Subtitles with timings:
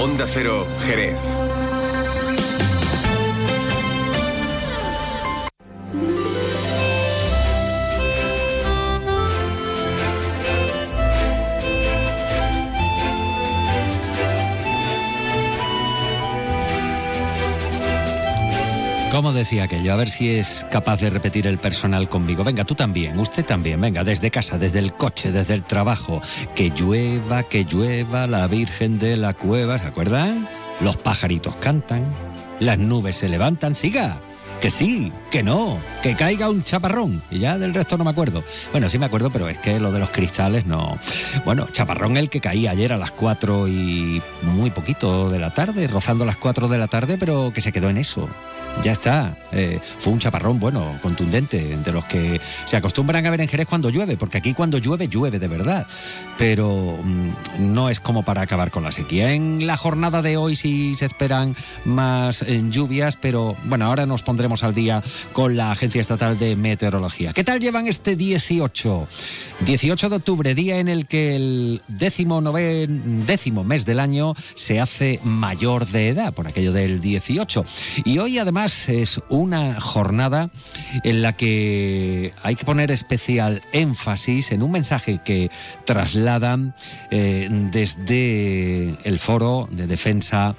[0.00, 1.47] Onda Cero, Jerez.
[19.18, 22.44] Como decía aquello, a ver si es capaz de repetir el personal conmigo.
[22.44, 26.22] Venga, tú también, usted también, venga, desde casa, desde el coche, desde el trabajo.
[26.54, 30.48] Que llueva, que llueva la Virgen de la Cueva, ¿se acuerdan?
[30.80, 32.04] Los pajaritos cantan,
[32.60, 34.20] las nubes se levantan, siga.
[34.60, 37.20] Que sí, que no, que caiga un chaparrón.
[37.28, 38.44] Y ya del resto no me acuerdo.
[38.70, 40.96] Bueno, sí me acuerdo, pero es que lo de los cristales no.
[41.44, 45.88] Bueno, chaparrón el que caía ayer a las 4 y muy poquito de la tarde,
[45.88, 48.28] rozando las 4 de la tarde, pero que se quedó en eso
[48.82, 49.36] ya está.
[49.52, 53.66] Eh, fue un chaparrón, bueno, contundente, de los que se acostumbran a ver en Jerez
[53.66, 55.86] cuando llueve, porque aquí cuando llueve, llueve de verdad.
[56.36, 59.32] Pero mm, no es como para acabar con la sequía.
[59.32, 64.22] En la jornada de hoy sí se esperan más eh, lluvias, pero bueno, ahora nos
[64.22, 67.32] pondremos al día con la Agencia Estatal de Meteorología.
[67.32, 69.08] ¿Qué tal llevan este 18?
[69.60, 74.80] 18 de octubre, día en el que el décimo, noven, décimo mes del año se
[74.80, 77.64] hace mayor de edad, por aquello del 18.
[78.04, 80.50] Y hoy además es una jornada
[81.02, 85.50] en la que hay que poner especial énfasis en un mensaje que
[85.86, 86.74] trasladan
[87.10, 90.54] eh, desde el foro de defensa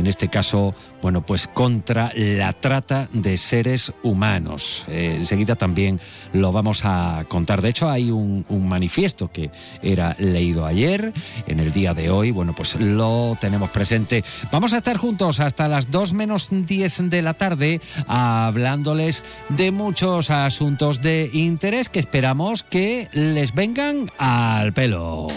[0.00, 4.84] en este caso, bueno, pues contra la trata de seres humanos.
[4.88, 6.00] Eh, enseguida también
[6.32, 7.60] lo vamos a contar.
[7.62, 9.50] De hecho, hay un, manifiesto que
[9.82, 11.12] era leído ayer,
[11.46, 14.24] en el día de hoy, bueno, pues lo tenemos presente.
[14.50, 20.30] Vamos a estar juntos hasta las 2 menos 10 de la tarde hablándoles de muchos
[20.30, 25.28] asuntos de interés que esperamos que les vengan al pelo.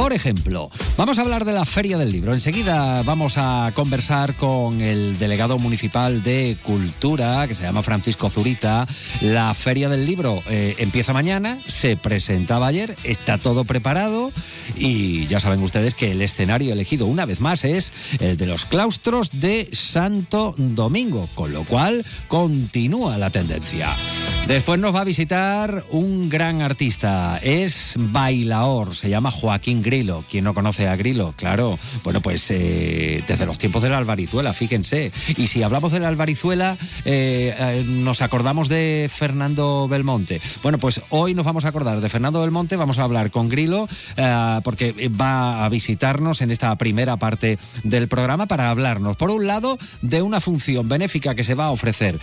[0.00, 2.32] Por ejemplo, vamos a hablar de la Feria del Libro.
[2.32, 8.88] Enseguida vamos a conversar con el delegado municipal de Cultura, que se llama Francisco Zurita.
[9.20, 14.32] La Feria del Libro eh, empieza mañana, se presentaba ayer, está todo preparado
[14.74, 18.64] y ya saben ustedes que el escenario elegido una vez más es el de los
[18.64, 23.94] claustros de Santo Domingo, con lo cual continúa la tendencia.
[24.46, 30.22] Después nos va a visitar un gran artista, es bailaor, se llama Joaquín Grilo.
[30.30, 31.34] ¿Quién no conoce a Grilo?
[31.36, 35.10] Claro, bueno, pues eh, desde los tiempos de la Albarizuela, fíjense.
[35.36, 40.40] Y si hablamos de la Albarizuela, eh, eh, nos acordamos de Fernando Belmonte.
[40.62, 43.88] Bueno, pues hoy nos vamos a acordar de Fernando Belmonte, vamos a hablar con Grilo,
[44.62, 49.76] porque va a visitarnos en esta primera parte del programa para hablarnos, por un lado,
[50.02, 52.20] de una función benéfica que se va a ofrecer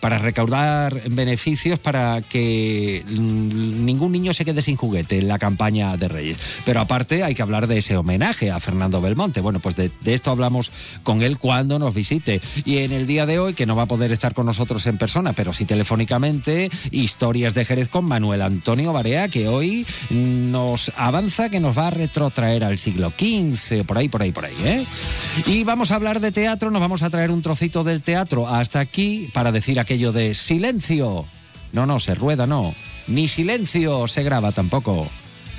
[0.00, 5.96] para recaudar beneficios para que mm, ningún niño se quede sin juguete en la campaña
[5.96, 6.38] de Reyes.
[6.64, 9.40] Pero hay que hablar de ese homenaje a Fernando Belmonte.
[9.40, 10.72] Bueno, pues de, esto hablamos
[11.02, 12.40] con él cuando nos visite.
[12.64, 14.98] Y en el día de hoy, que no va a poder estar con nosotros en
[14.98, 21.48] persona, pero sí telefónicamente, historias de Jerez con Manuel Antonio Barea, que hoy nos avanza,
[21.48, 24.56] que nos va a retrotraer al siglo XV, por ahí, por ahí, por ahí.
[24.64, 24.86] ¿eh?
[25.46, 28.80] Y vamos a hablar de teatro, nos vamos a traer un trocito del teatro hasta
[28.80, 31.26] aquí para decir aquello de silencio.
[31.72, 32.74] No, no, se rueda, no.
[33.06, 35.08] Ni silencio se graba tampoco.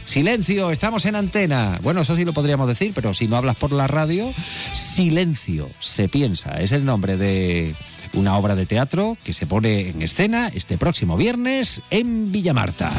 [0.10, 1.80] Silencio, estamos en antena.
[1.84, 4.34] Bueno, eso sí lo podríamos decir, pero si no hablas por la radio,
[4.74, 6.60] silencio, se piensa.
[6.60, 7.76] Es el nombre de
[8.14, 12.92] una obra de teatro que se pone en escena este próximo viernes en Villamarta.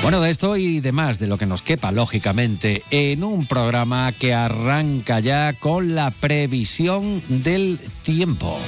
[0.00, 4.32] Bueno, de esto y demás, de lo que nos quepa, lógicamente, en un programa que
[4.32, 8.58] arranca ya con la previsión del tiempo.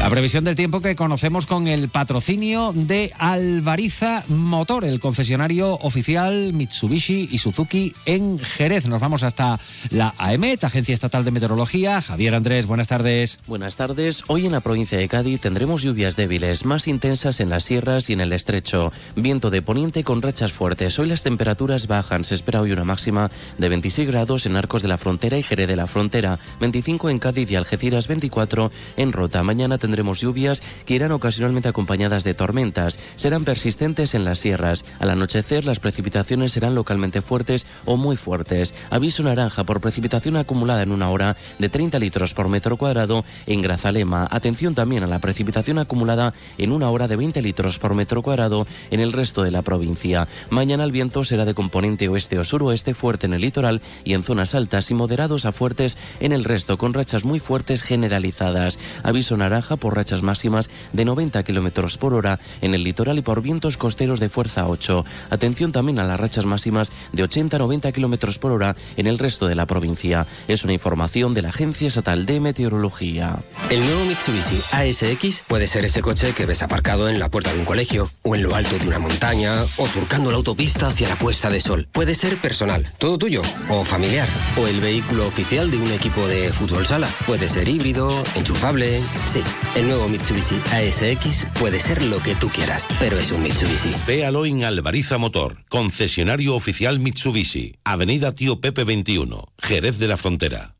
[0.00, 6.52] La previsión del tiempo que conocemos con el patrocinio de Alvariza Motor, el concesionario oficial
[6.52, 8.86] Mitsubishi y Suzuki en Jerez.
[8.86, 9.58] Nos vamos hasta
[9.90, 12.00] la AEMET, Agencia Estatal de Meteorología.
[12.00, 13.40] Javier Andrés, buenas tardes.
[13.48, 14.22] Buenas tardes.
[14.28, 18.12] Hoy en la provincia de Cádiz tendremos lluvias débiles, más intensas en las sierras y
[18.12, 18.92] en el estrecho.
[19.16, 20.96] Viento de poniente con rachas fuertes.
[21.00, 22.22] Hoy las temperaturas bajan.
[22.22, 25.66] Se espera hoy una máxima de 26 grados en Arcos de la Frontera y Jerez
[25.66, 29.42] de la Frontera, 25 en Cádiz y Algeciras, 24 en Rota.
[29.42, 32.98] Mañana tendremos lluvias que irán ocasionalmente acompañadas de tormentas.
[33.16, 34.84] Serán persistentes en las sierras.
[34.98, 38.74] Al anochecer las precipitaciones serán localmente fuertes o muy fuertes.
[38.90, 43.62] Aviso naranja por precipitación acumulada en una hora de 30 litros por metro cuadrado en
[43.62, 44.28] Grazalema.
[44.30, 48.66] Atención también a la precipitación acumulada en una hora de 20 litros por metro cuadrado
[48.90, 50.28] en el resto de la provincia.
[50.50, 54.22] Mañana el viento será de componente oeste o suroeste fuerte en el litoral y en
[54.22, 58.78] zonas altas y moderados a fuertes en el resto con rachas muy fuertes generalizadas.
[59.02, 63.42] Aviso naranja por rachas máximas de 90 km por hora en el litoral y por
[63.42, 65.04] vientos costeros de fuerza 8.
[65.30, 69.54] Atención también a las rachas máximas de 80-90 km por hora en el resto de
[69.54, 70.26] la provincia.
[70.46, 73.38] Es una información de la Agencia Estatal de Meteorología.
[73.70, 77.58] El nuevo Mitsubishi ASX puede ser ese coche que ves aparcado en la puerta de
[77.58, 81.16] un colegio, o en lo alto de una montaña, o surcando la autopista hacia la
[81.16, 81.88] puesta de sol.
[81.92, 86.52] Puede ser personal, todo tuyo, o familiar, o el vehículo oficial de un equipo de
[86.52, 87.08] fútbol sala.
[87.26, 89.00] Puede ser híbrido, enchufable.
[89.26, 89.42] Sí,
[89.74, 93.94] el nuevo Mitsubishi ASX puede ser lo que tú quieras, pero es un Mitsubishi.
[94.06, 100.76] Véalo en Alvariza Motor, concesionario oficial Mitsubishi, Avenida Tío Pepe 21, Jerez de la Frontera.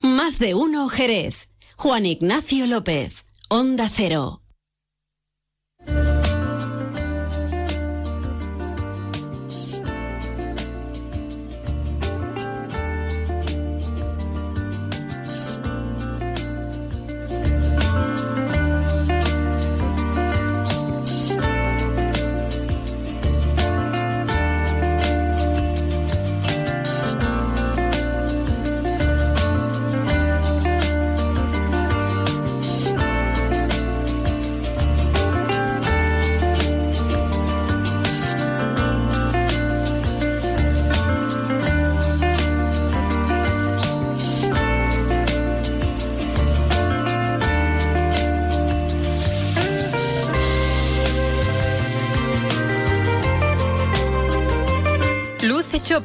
[0.00, 1.48] Más de uno Jerez.
[1.76, 4.42] Juan Ignacio López, Onda Cero.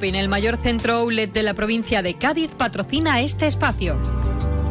[0.03, 3.97] Shopping, el mayor centro outlet de la provincia de Cádiz, patrocina este espacio.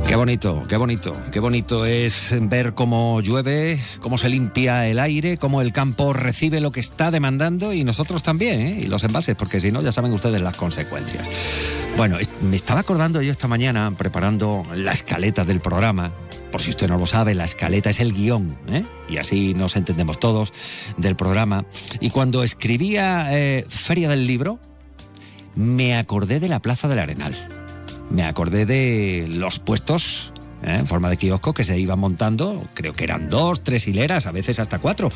[0.07, 5.39] Qué bonito, qué bonito, qué bonito es ver cómo llueve, cómo se limpia el aire,
[5.39, 8.81] cómo el campo recibe lo que está demandando y nosotros también, ¿eh?
[8.83, 11.27] y los embalses, porque si no ya saben ustedes las consecuencias.
[11.97, 16.13] Bueno, me estaba acordando yo esta mañana preparando la escaleta del programa.
[16.51, 18.85] Por si usted no lo sabe, la escaleta es el guion, ¿eh?
[19.09, 20.53] y así nos entendemos todos
[20.99, 21.65] del programa.
[22.01, 24.59] Y cuando escribía eh, Feria del Libro,
[25.55, 27.35] me acordé de la Plaza del Arenal.
[28.11, 30.33] Me acordé de los puestos
[30.63, 30.77] ¿eh?
[30.79, 34.33] en forma de kiosco que se iban montando, creo que eran dos, tres hileras, a
[34.33, 35.09] veces hasta cuatro,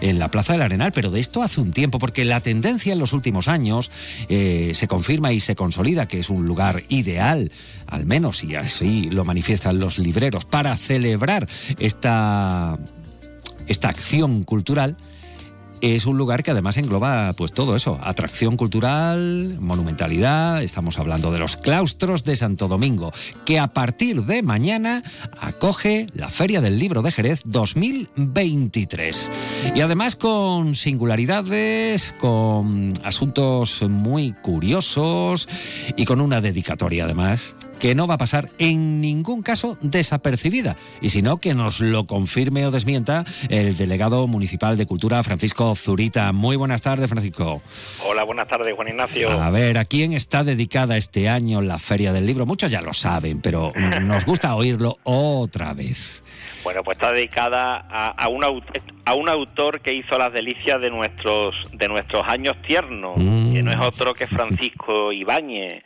[0.00, 2.98] en la Plaza del Arenal, pero de esto hace un tiempo, porque la tendencia en
[2.98, 3.90] los últimos años
[4.28, 7.50] eh, se confirma y se consolida que es un lugar ideal,
[7.86, 11.48] al menos, y así lo manifiestan los libreros, para celebrar
[11.78, 12.78] esta,
[13.66, 14.96] esta acción cultural
[15.80, 21.38] es un lugar que además engloba pues todo eso, atracción cultural, monumentalidad, estamos hablando de
[21.38, 23.12] los claustros de Santo Domingo,
[23.44, 25.02] que a partir de mañana
[25.38, 29.30] acoge la Feria del Libro de Jerez 2023.
[29.74, 35.48] Y además con singularidades, con asuntos muy curiosos
[35.96, 41.08] y con una dedicatoria además que no va a pasar en ningún caso desapercibida, y
[41.08, 46.30] si no, que nos lo confirme o desmienta el delegado municipal de Cultura, Francisco Zurita.
[46.32, 47.62] Muy buenas tardes, Francisco.
[48.06, 49.30] Hola, buenas tardes, Juan Ignacio.
[49.30, 52.44] A ver, ¿a quién está dedicada este año la Feria del Libro?
[52.44, 53.72] Muchos ya lo saben, pero
[54.02, 56.22] nos gusta oírlo otra vez.
[56.62, 60.90] Bueno, pues está dedicada a, a, un, a un autor que hizo las delicias de
[60.90, 63.54] nuestros, de nuestros años tiernos, mm.
[63.54, 65.82] que no es otro que Francisco Ibáñez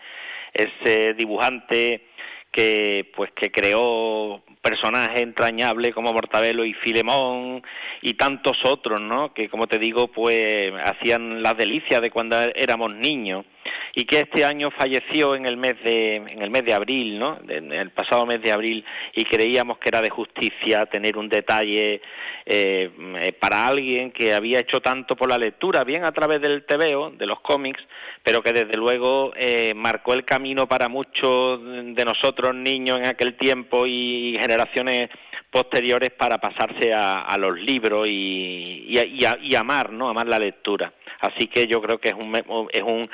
[0.55, 2.07] ese dibujante
[2.51, 7.63] que pues que creó personajes entrañables como Mortadelo y Filemón
[8.01, 9.35] y tantos otros, ¿no?
[9.35, 13.45] Que como te digo, pues hacían las delicias de cuando éramos niños
[13.95, 17.39] y que este año falleció en el mes de en el mes de abril, ¿no?
[17.49, 22.01] En el pasado mes de abril y creíamos que era de justicia tener un detalle
[22.47, 27.11] eh, para alguien que había hecho tanto por la lectura, bien a través del TVO,
[27.11, 27.83] de los cómics,
[28.23, 33.37] pero que desde luego eh, marcó el camino para muchos de nosotros niños en aquel
[33.37, 35.11] tiempo y generaciones
[35.55, 40.09] posteriores para pasarse a, los libros y, y, amar, ¿no?
[40.09, 40.93] Amar la lectura.
[41.21, 42.35] Así que yo creo que es un,
[42.73, 43.09] es un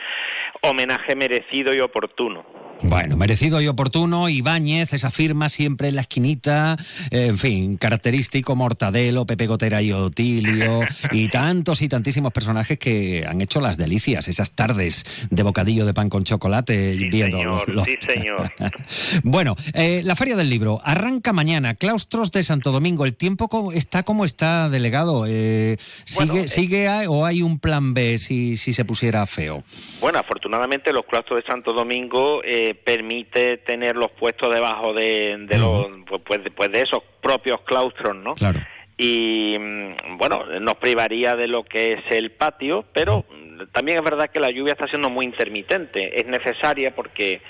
[0.63, 2.47] homenaje merecido y oportuno.
[2.83, 4.31] Bueno, merecido y oportuno.
[4.31, 6.79] Ibáñez, esa firma siempre en la esquinita.
[7.11, 10.81] En fin, característico Mortadelo, Pepe Gotera y Otilio.
[11.13, 15.93] y tantos y tantísimos personajes que han hecho las delicias, esas tardes de bocadillo de
[15.93, 16.97] pan con chocolate.
[16.97, 18.51] Sí, viendo señor, los- sí, señor.
[19.25, 21.75] bueno, eh, la Feria del Libro arranca mañana.
[21.75, 23.05] Claustros de Santo Domingo.
[23.05, 25.25] ¿El tiempo está como está, delegado?
[25.29, 29.63] Eh, ¿Sigue, eh, sigue a- o hay un plan B si, si se pusiera feo?
[30.01, 35.59] Bueno, afortunadamente los claustros de Santo Domingo eh, permite tener los puestos debajo de, de
[35.59, 38.35] los pues, pues, de- pues de esos propios claustros, ¿no?
[38.35, 38.61] Claro.
[38.97, 43.25] Y mm, bueno, nos privaría de lo que es el patio, pero
[43.73, 46.21] también es verdad que la lluvia está siendo muy intermitente.
[46.21, 47.41] Es necesaria porque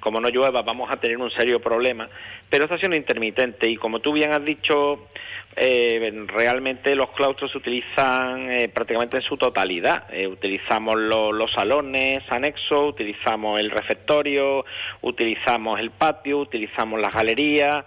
[0.00, 2.08] como no llueva vamos a tener un serio problema,
[2.48, 5.08] pero está siendo intermitente y como tú bien has dicho,
[5.56, 10.04] eh, realmente los claustros se utilizan eh, prácticamente en su totalidad.
[10.12, 14.64] Eh, utilizamos los salones anexos, utilizamos el refectorio,
[15.02, 17.84] utilizamos el patio, utilizamos las galerías.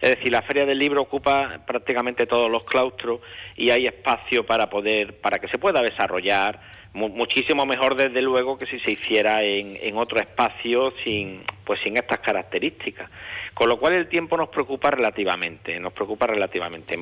[0.00, 3.20] Es decir, la Feria del Libro ocupa prácticamente todos los claustros
[3.54, 8.66] y hay espacio para poder, para que se pueda desarrollar muchísimo mejor desde luego que
[8.66, 13.08] si se hiciera en, en, otro espacio sin pues sin estas características.
[13.54, 16.98] Con lo cual el tiempo nos preocupa relativamente nos preocupa relativamente.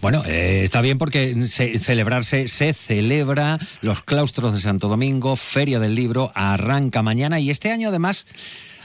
[0.00, 5.78] Bueno eh, está bien porque se, celebrarse se celebra los claustros de Santo Domingo Feria
[5.78, 8.26] del Libro arranca mañana y este año además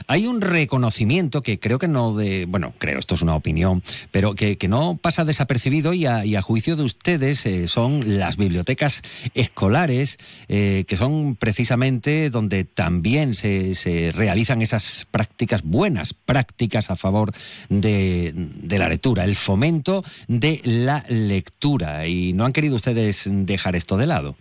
[0.06, 4.34] hay un reconocimiento que creo que no de, bueno, creo, esto es una opinión, pero
[4.34, 9.02] que, no pasa desapercibido y a, juicio de ustedes eh, son las bibliotecas
[9.34, 16.96] escolares, eh, que son precisamente donde también se, se, realizan esas prácticas, buenas prácticas a
[16.96, 17.32] favor
[17.68, 22.06] de, de la lectura, el fomento de la lectura.
[22.06, 24.36] Y no han querido ustedes dejar esto de lado.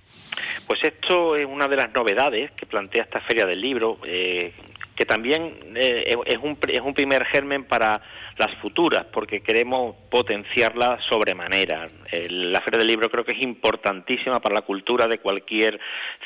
[0.67, 3.99] Pues esto es una de las novedades que plantea esta Feria del Libro.
[4.05, 4.53] Eh,
[4.95, 8.01] que también eh, es, un, es un primer germen para
[8.37, 11.89] las futuras, porque queremos potenciarla sobremanera.
[12.29, 15.79] la Feria del Libro creo que es importantísima para la cultura de cualquier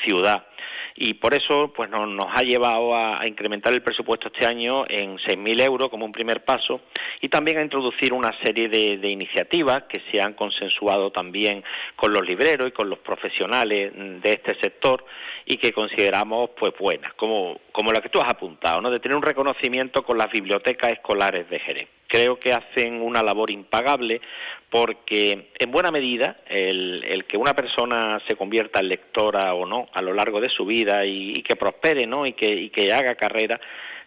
[0.04, 0.46] ciudad
[0.94, 5.64] y por eso pues nos, ha llevado a, incrementar el presupuesto este año en 6.000
[5.64, 6.82] euros como un primer paso
[7.20, 11.64] y también a introducir una serie de, de iniciativas que se han consensuado también
[11.96, 15.04] con los libreros y con los profesionales de este sector
[15.46, 18.90] y que consideramos pues buenas, como, como la que tú has apuntado, ¿no?
[18.90, 23.50] de tener un reconocimiento con las bibliotecas escolares de Jerez creo que hacen una labor
[23.50, 24.20] impagable
[24.68, 30.02] porque en buena medida el, que una persona se convierta en lectora o no a
[30.02, 32.26] lo largo de su vida y, que prospere ¿no?
[32.26, 33.60] y, que, haga carrera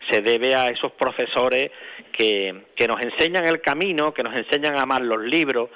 [0.10, 1.72] se debe a esos profesores
[2.12, 5.70] que nos enseñan el camino, que nos enseñan a amar los libros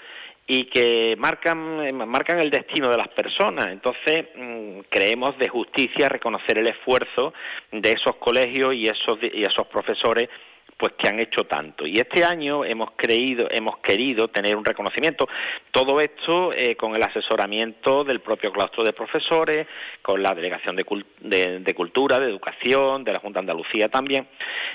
[0.47, 3.67] y que marcan, marcan el destino de las personas.
[3.67, 7.33] Entonces, mm, creemos de justicia reconocer el esfuerzo
[7.71, 10.29] de esos colegios y esos, y esos profesores
[10.77, 11.87] pues que han hecho tanto.
[11.87, 15.27] Y este año hemos creído, hemos querido tener un reconocimiento.
[15.71, 19.67] Todo esto eh, con el asesoramiento del propio claustro de profesores,
[20.03, 20.85] con la delegación de,
[21.75, 24.27] cultura, de educación, de la Junta de Andalucía también,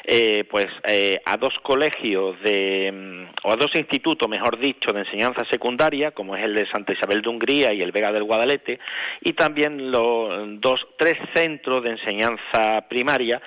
[0.05, 5.01] eh, pues eh, a dos colegios de, mm, o a dos institutos, mejor dicho, de
[5.01, 8.81] enseñanza secundaria, como es el de Santa Isabel de Hungría y el Vega del Guadalete,
[9.21, 13.41] y también los dos, tres centros de enseñanza primaria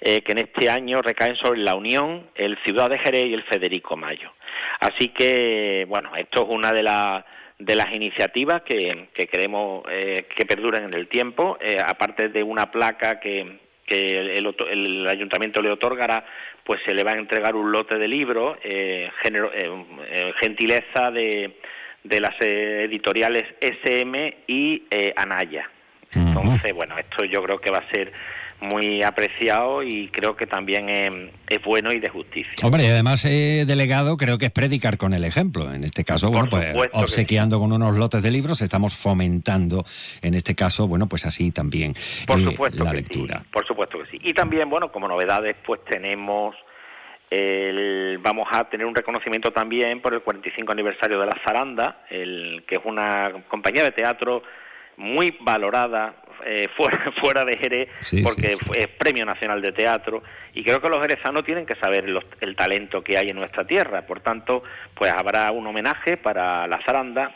[0.00, 3.42] eh, que en este año recaen sobre la Unión, el Ciudad de Jerez y el
[3.42, 4.32] Federico Mayo.
[4.78, 7.24] Así que, bueno, esto es una de las
[7.58, 12.44] de las iniciativas que, que queremos eh, que perduren en el tiempo, eh, aparte de
[12.44, 16.24] una placa que, que el, ayuntamiento le otorgará,
[16.62, 18.58] pues se le va a entregar un lote de libros,
[20.40, 21.58] gentileza de,
[22.04, 24.84] de las editoriales SM y
[25.16, 25.68] Anaya.
[26.14, 28.12] Entonces, bueno, esto yo creo que va a ser
[28.60, 32.54] muy apreciado y creo que también es, bueno y de justicia.
[32.62, 35.72] Hombre, y además, eh, delegado, creo que es predicar con el ejemplo.
[35.72, 39.84] En este caso, bueno, pues obsequiando con unos lotes de libros, estamos fomentando,
[40.22, 41.94] en este caso, bueno, pues así también
[42.26, 43.42] por eh, supuesto la lectura.
[43.52, 44.18] por supuesto que sí.
[44.22, 46.56] Y también, bueno, como novedades, pues tenemos
[47.30, 52.64] el, vamos a tener un reconocimiento también por el 45 aniversario de La Zaranda, el,
[52.66, 54.42] que es una compañía de teatro
[54.96, 57.88] muy valorada eh, fuera, fuera de Jerez,
[58.22, 60.22] porque es Premio Nacional de Teatro,
[60.54, 62.04] y creo que los jerezanos tienen que saber
[62.40, 64.06] el talento que hay en nuestra tierra.
[64.06, 64.62] Por tanto,
[64.94, 67.34] pues habrá un homenaje para la zaranda.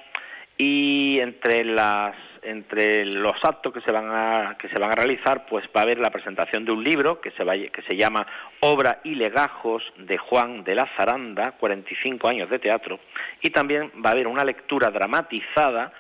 [0.58, 5.46] Y entre las entre los actos que se van a que se van a realizar
[5.46, 8.26] pues va a haber la presentación de un libro que se va, que se llama
[8.60, 13.00] Obra y legajos de Juan de la Zaranda 45 años de teatro.
[13.40, 15.92] Y también va a haber una lectura dramatizada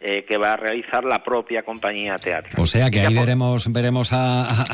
[0.00, 2.54] eh, que va a realizar la propia compañía teatral.
[2.62, 4.64] O sea que ahí veremos, veremos a,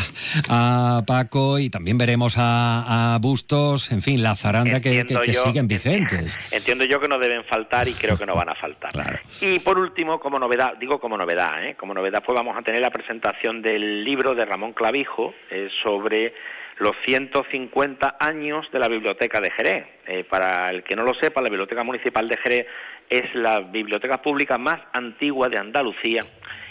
[0.50, 5.04] a, Paco y también veremos a, Bustos, en fin, la zaranda que,
[5.42, 6.36] siguen vigentes.
[6.50, 9.22] Entiendo yo que no deben faltar y creo que no van a faltar.
[9.40, 11.74] Y por último, como novedad, digo como novedad, ¿eh?
[11.74, 16.34] como novedad, pues vamos a tener la presentación del libro de Ramón Clavijo eh, sobre
[16.78, 19.86] los 150 años de la Biblioteca de Jerez.
[20.06, 22.66] Eh, para el que no lo sepa, la Biblioteca Municipal de Jerez
[23.08, 26.24] es la biblioteca pública más antigua de Andalucía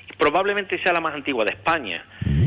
[0.10, 2.05] y probablemente sea la más antigua de España.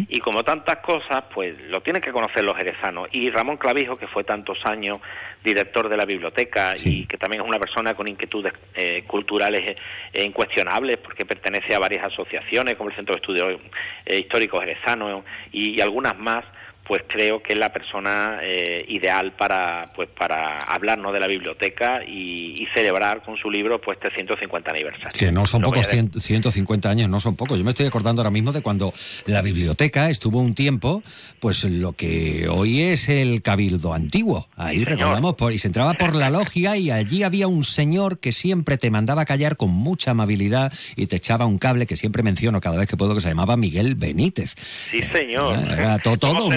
[0.08, 3.08] Y como tantas cosas, pues lo tienen que conocer los jerezanos.
[3.10, 5.00] Y Ramón Clavijo, que fue tantos años
[5.42, 9.76] director de la biblioteca y que también es una persona con inquietudes eh, culturales
[10.12, 13.60] eh, incuestionables, porque pertenece a varias asociaciones, como el Centro de Estudios
[14.06, 16.44] Históricos Jerezanos y algunas más,
[16.86, 22.04] pues creo que es la persona eh, ideal para pues para hablarnos de la biblioteca
[22.04, 25.18] y, celebrar con su libro pues 350 aniversario.
[25.18, 27.56] Que no son pocos, 150 años no son pocos.
[27.56, 28.92] Yo me estoy acordando ahora mismo de cuando
[29.24, 31.02] la biblioteca estuvo un tiempo,
[31.40, 34.48] pues lo que hoy es el cabildo antiguo.
[34.56, 38.32] Ahí recordamos, por, y se entraba por la logia y allí había un señor que
[38.32, 42.60] siempre te mandaba callar con mucha amabilidad y te echaba un cable que siempre menciono
[42.60, 44.54] cada vez que puedo que se llamaba Miguel Benítez.
[44.90, 45.60] Sí, señor.
[46.02, 46.50] todo,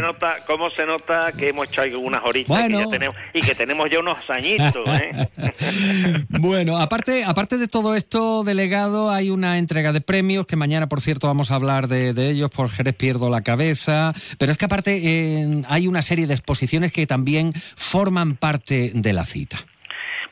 [0.46, 2.70] ¿Cómo se nota que hemos hecho algunas horitas
[3.34, 4.88] y que tenemos ya unos añitos?
[4.88, 5.28] ¿eh?
[6.30, 11.02] bueno, aparte, aparte de todo esto, delegado, hay una entrega de premios que mañana, por
[11.02, 12.50] cierto, vamos a hablar de, ellos.
[12.50, 14.14] Por Jerez pierdo la cabeza.
[14.38, 19.14] Pero es que aparte eh, hay una serie de exposiciones que también forman parte de
[19.14, 19.58] la cita.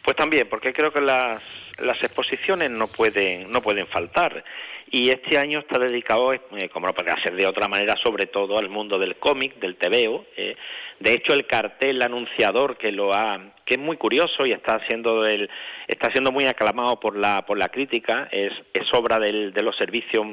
[0.04, 1.42] Pues también, porque creo que las,
[1.80, 4.44] las exposiciones no pueden, no pueden faltar.
[4.90, 6.40] Y este año está dedicado, eh,
[6.72, 10.26] como no podría ser de otra manera, sobre todo al mundo del cómic, del tebeo.
[10.38, 10.56] Eh.
[11.00, 15.26] De hecho, el cartel anunciador que lo ha, que es muy curioso y está siendo
[15.26, 15.50] el,
[15.88, 19.76] está siendo muy aclamado por la por la crítica, es, es obra del, de los
[19.76, 20.26] servicios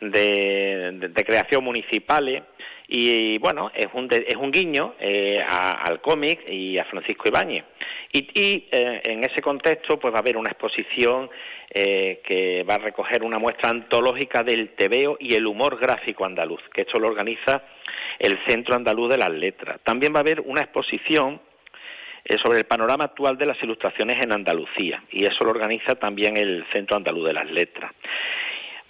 [0.00, 2.42] de, de creación municipales
[2.88, 7.64] y bueno, es un, es un guiño eh, al cómic y a Francisco Ibáñez.
[8.12, 11.28] Y, eh, en ese contexto pues va a haber una exposición
[11.70, 16.62] eh, que va a recoger una muestra antológica del tebeo y el humor gráfico andaluz,
[16.72, 17.62] que esto lo organiza
[18.18, 19.80] el Centro Andaluz de las Letras.
[19.82, 21.40] También va a haber una exposición
[22.42, 26.64] sobre el panorama actual de las ilustraciones en Andalucía, y eso lo organiza también el
[26.72, 27.92] Centro Andaluz de las Letras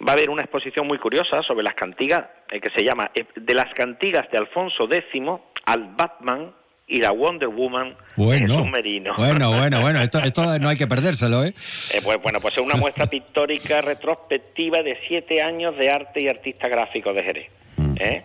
[0.05, 3.25] va a haber una exposición muy curiosa sobre las cantigas, eh, que se llama eh,
[3.35, 5.21] De las cantigas de Alfonso X
[5.65, 6.53] al Batman
[6.87, 9.13] y la Wonder Woman bueno, en submarino.
[9.17, 11.49] Bueno, bueno, bueno, esto, esto no hay que perdérselo, ¿eh?
[11.49, 11.99] ¿eh?
[12.03, 16.67] pues, bueno, pues es una muestra pictórica retrospectiva de siete años de arte y artista
[16.67, 17.47] gráfico de Jerez.
[17.75, 17.95] Mm.
[17.99, 18.23] ¿eh?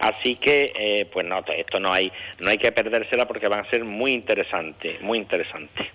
[0.00, 3.70] Así que, eh, pues no, esto no hay, no hay que perdérsela porque van a
[3.70, 5.86] ser muy interesantes, muy interesantes.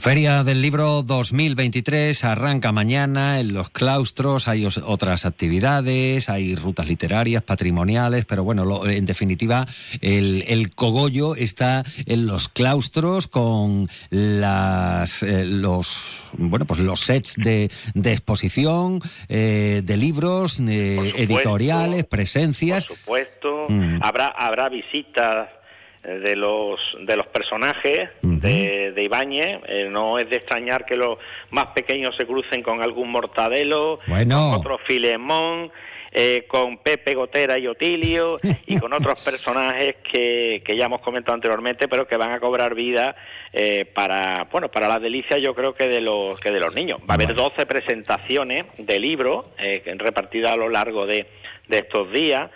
[0.00, 7.42] Feria del Libro 2023 arranca mañana en los claustros, hay otras actividades, hay rutas literarias,
[7.42, 9.66] patrimoniales, pero bueno, en definitiva,
[10.00, 17.68] el, cogollo está en los claustros con las, eh, los, bueno, pues los sets de,
[17.94, 22.86] exposición, eh, de libros, editoriales, presencias.
[22.86, 23.98] Por supuesto, mm.
[24.00, 25.59] habrá, habrá visitas
[26.02, 29.60] de los de los personajes de, de, Ibáñez.
[29.66, 31.18] Eh, no es de extrañar que los
[31.50, 35.70] más pequeños se crucen con algún Mortadelo, con otro Filemón,
[36.12, 41.34] eh, con Pepe Gotera y Otilio y con otros personajes que, que, ya hemos comentado
[41.34, 43.14] anteriormente, pero que van a cobrar vida
[43.52, 47.00] eh, para bueno para la delicia yo creo que de los que de los niños.
[47.00, 49.46] Va a haber 12 presentaciones de libros
[49.84, 51.26] repartidas a lo largo de,
[51.68, 52.50] de estos días,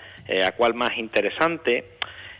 [0.44, 1.93] a cuál más interesante.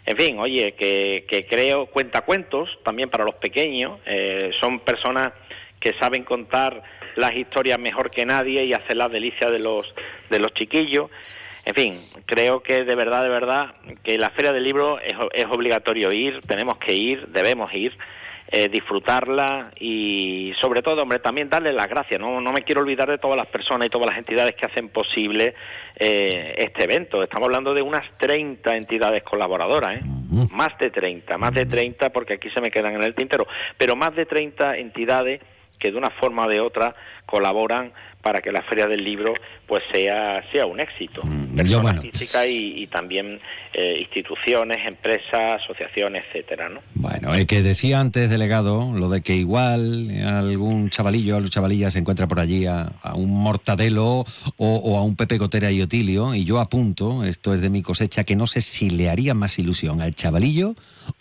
[0.06, 4.00] En fin, oye, que, que creo cuentacuentos también para los pequeños.
[4.04, 5.32] Eh, son personas
[5.80, 6.82] que saben contar
[7.16, 9.94] las historias mejor que nadie y hacer la delicia de los,
[10.30, 11.10] de los chiquillos.
[11.64, 15.46] En fin, creo que de verdad, de verdad, que la Feria del Libro es, es
[15.46, 17.96] obligatorio ir, tenemos que ir, debemos ir.
[18.48, 22.20] Eh, disfrutarla y sobre todo, hombre, también darle las gracias.
[22.20, 24.90] No, no me quiero olvidar de todas las personas y todas las entidades que hacen
[24.90, 25.54] posible
[25.96, 27.22] eh, este evento.
[27.22, 30.00] Estamos hablando de unas 30 entidades colaboradoras, ¿eh?
[30.50, 33.46] más de 30, más de 30 porque aquí se me quedan en el tintero,
[33.78, 35.40] pero más de 30 entidades
[35.78, 36.94] que de una forma o de otra
[37.26, 37.92] colaboran
[38.24, 39.34] para que la feria del libro
[39.66, 41.22] pues sea sea un éxito.
[41.22, 43.40] Mm, físicas y, también
[43.72, 49.34] eh, instituciones empresas asociaciones etcétera no bueno el que decía antes delegado lo de que
[49.34, 54.24] igual algún chavalillo o chavalilla se encuentra por allí a, un mortadelo
[54.56, 58.24] o, a un Pepe Gotera y Otilio y yo apunto esto es de mi cosecha
[58.24, 60.74] que no sé si le haría más ilusión al chavalillo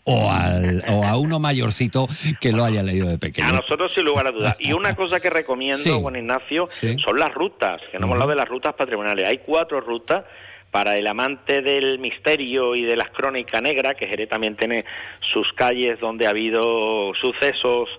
[0.04, 2.08] o, al, o a uno mayorcito
[2.40, 3.48] que lo haya leído de pequeño.
[3.48, 4.56] A nosotros sin lugar a dudas.
[4.60, 8.38] Y una cosa que recomiendo, Juan Ignacio, son las rutas, que no hemos hablado de
[8.38, 9.28] las rutas patrimoniales.
[9.28, 10.26] Hay cuatro rutas
[10.72, 14.86] para el amante del misterio y de las crónicas negras, que Jerez también tiene
[15.20, 17.90] sus calles donde ha habido sucesos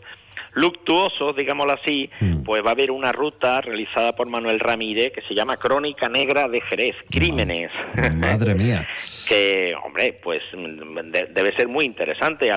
[0.55, 2.43] luctuosos, digámoslo así, mm.
[2.43, 6.49] pues va a haber una ruta realizada por Manuel Ramírez que se llama Crónica Negra
[6.49, 7.71] de Jerez, Crímenes.
[8.17, 8.87] Madre mía.
[9.29, 12.51] que, hombre, pues debe ser muy interesante.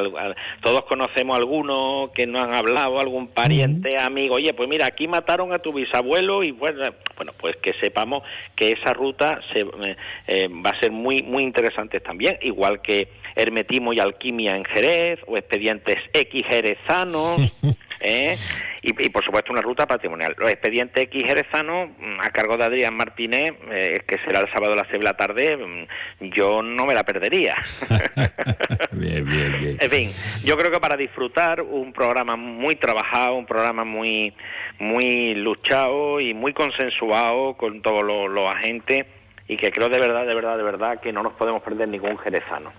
[0.62, 4.36] todos conocemos a alguno que no han hablado, algún pariente, amigo.
[4.36, 8.24] Oye, pues mira, aquí mataron a tu bisabuelo y bueno, bueno pues que sepamos
[8.56, 9.96] que esa ruta se, eh,
[10.28, 15.20] eh, va a ser muy, muy interesante también, igual que hermetismo y alquimia en Jerez
[15.28, 17.40] o expedientes X jerezanos.
[18.00, 18.38] ¿eh?
[18.82, 20.36] y, por supuesto una ruta patrimonial.
[20.38, 24.74] Los expedientes X jerezanos, mm, a cargo de Adrián Martínez, eh, que será el sábado
[24.74, 27.56] a las 6 de la tarde, mm, yo no me la perdería.
[28.92, 29.78] bien, bien, bien.
[29.80, 30.10] En fin,
[30.46, 34.34] yo creo que para disfrutar un programa muy trabajado, un programa muy,
[34.80, 39.06] muy luchado y muy consensuado con todos los agentes
[39.50, 42.18] y que creo de verdad, de verdad, de verdad que no nos podemos perder ningún
[42.18, 42.72] jerezano.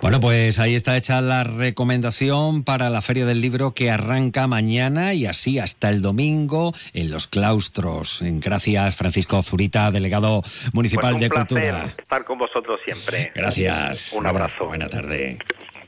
[0.00, 5.14] Bueno, pues ahí está hecha la recomendación para la Feria del Libro que arranca mañana
[5.14, 8.20] y así hasta el domingo en los claustros.
[8.22, 11.84] Gracias, Francisco Zurita, delegado municipal pues de Cultura.
[11.84, 13.32] Estar con vosotros siempre.
[13.34, 14.12] Gracias.
[14.12, 14.66] Un abrazo.
[14.66, 15.38] Buena tarde.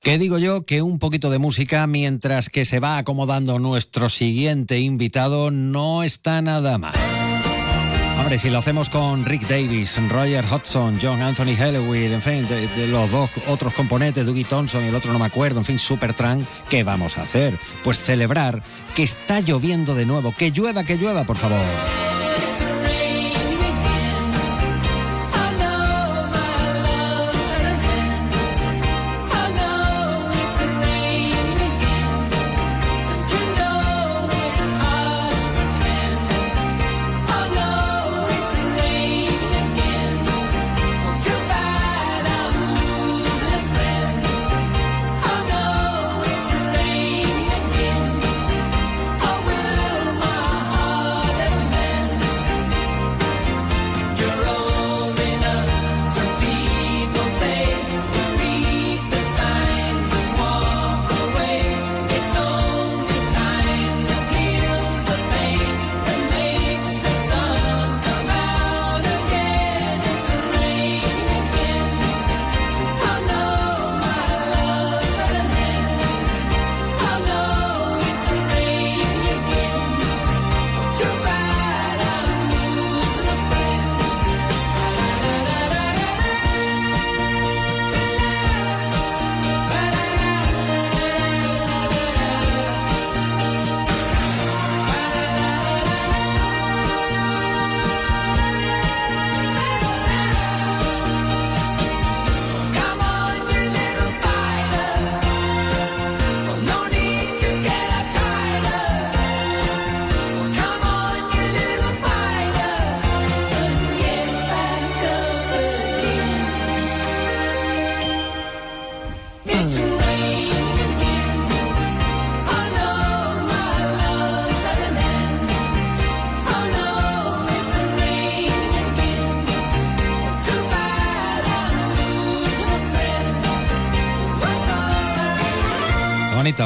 [0.00, 0.62] ¿Qué digo yo?
[0.62, 6.40] Que un poquito de música mientras que se va acomodando nuestro siguiente invitado no está
[6.40, 6.94] nada mal.
[8.18, 12.86] Hombre, si lo hacemos con Rick Davis, Roger Hodgson, John Anthony Halloween, en fin, de,
[12.86, 16.46] los dos otros componentes, Dougie Thompson y el otro no me acuerdo, en fin, Supertramp,
[16.70, 17.54] ¿qué vamos a hacer?
[17.82, 18.62] Pues celebrar
[18.94, 21.64] que está lloviendo de nuevo, que llueva, que llueva, por favor.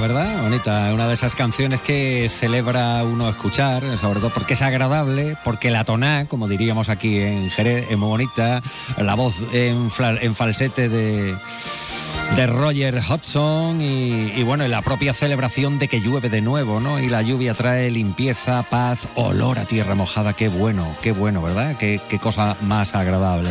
[0.01, 0.43] ¿Verdad?
[0.43, 5.71] Bonita, una de esas canciones que celebra uno escuchar, sobre todo porque es agradable, porque
[5.71, 8.63] la toná, como diríamos aquí en Jerez, es muy bonita,
[8.97, 11.37] la voz en, en falsete de
[12.37, 16.99] de Roger Hudson y, bueno, la propia celebración de que llueve de nuevo, ¿no?
[16.99, 21.77] Y la lluvia trae limpieza, paz, olor a tierra mojada, qué bueno, qué bueno, ¿verdad?
[21.77, 23.51] Qué, qué cosa más agradable.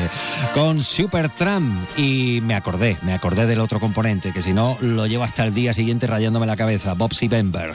[0.54, 5.24] Con Supertramp y me acordé, me acordé del otro componente, que si no lo llevo
[5.24, 7.74] hasta el día siguiente rayándome la cabeza, Bobsy Bember.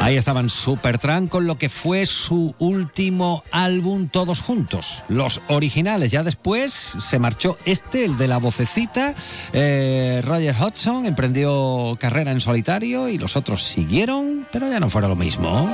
[0.00, 6.12] Ahí estaban Supertramp con lo que fue su último álbum todos juntos, los originales.
[6.12, 9.14] Ya después se marchó este, el de la vocecita.
[9.52, 15.08] Eh, Roger Hodgson emprendió carrera en solitario y los otros siguieron, pero ya no fuera
[15.08, 15.68] lo mismo.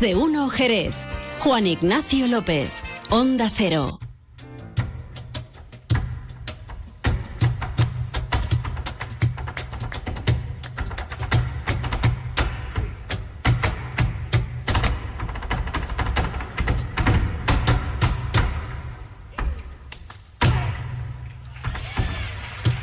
[0.00, 0.94] De uno Jerez.
[1.40, 2.70] Juan Ignacio López.
[3.10, 3.98] Onda Cero.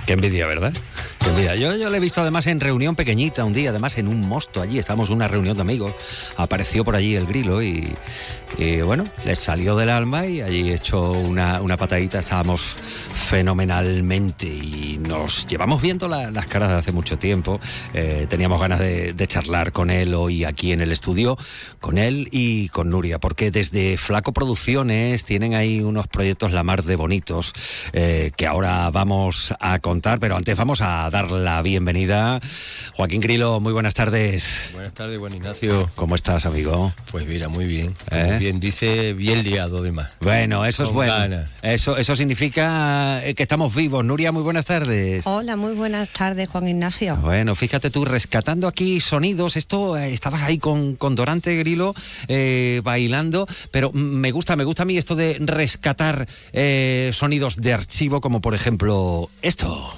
[0.06, 0.73] Qué envidia, ¿verdad?
[1.36, 4.62] Yo, yo le he visto además en reunión pequeñita un día, además en un mosto
[4.62, 5.94] allí, estábamos en una reunión de amigos,
[6.38, 7.96] apareció por allí el grilo y,
[8.86, 12.76] bueno, les salió del alma y allí echó una, una patadita, estábamos
[13.28, 17.60] fenomenalmente y nos llevamos viendo las caras de hace mucho tiempo,
[17.94, 21.38] eh, teníamos ganas de, charlar con él hoy aquí en el estudio,
[21.82, 26.84] con él y con Nuria, porque desde Flaco Producciones tienen ahí unos proyectos la mar
[26.84, 27.54] de bonitos
[27.92, 32.39] eh, que ahora vamos a contar, pero antes vamos a dar la bienvenida.
[32.93, 34.69] Joaquín Grilo, muy buenas tardes.
[34.73, 35.89] Buenas tardes, Juan Ignacio.
[35.95, 36.93] ¿Cómo estás, amigo?
[37.12, 37.95] Pues mira, muy bien.
[38.12, 38.38] ¿Eh?
[38.39, 40.10] bien dice, bien liado además.
[40.21, 41.43] Bueno, eso es bueno.
[41.63, 44.06] Eso, eso significa que estamos vivos.
[44.06, 45.25] Nuria, muy buenas tardes.
[45.25, 47.15] Hola, muy buenas tardes, Juan Ignacio.
[47.15, 49.58] Bueno, fíjate tú, rescatando aquí sonidos.
[49.58, 51.95] Esto, eh, estabas ahí con, con Dorante Grilo
[52.27, 56.27] eh, bailando, pero me gusta, me gusta a mí esto de rescatar
[57.12, 59.97] sonidos de archivo, como por ejemplo esto.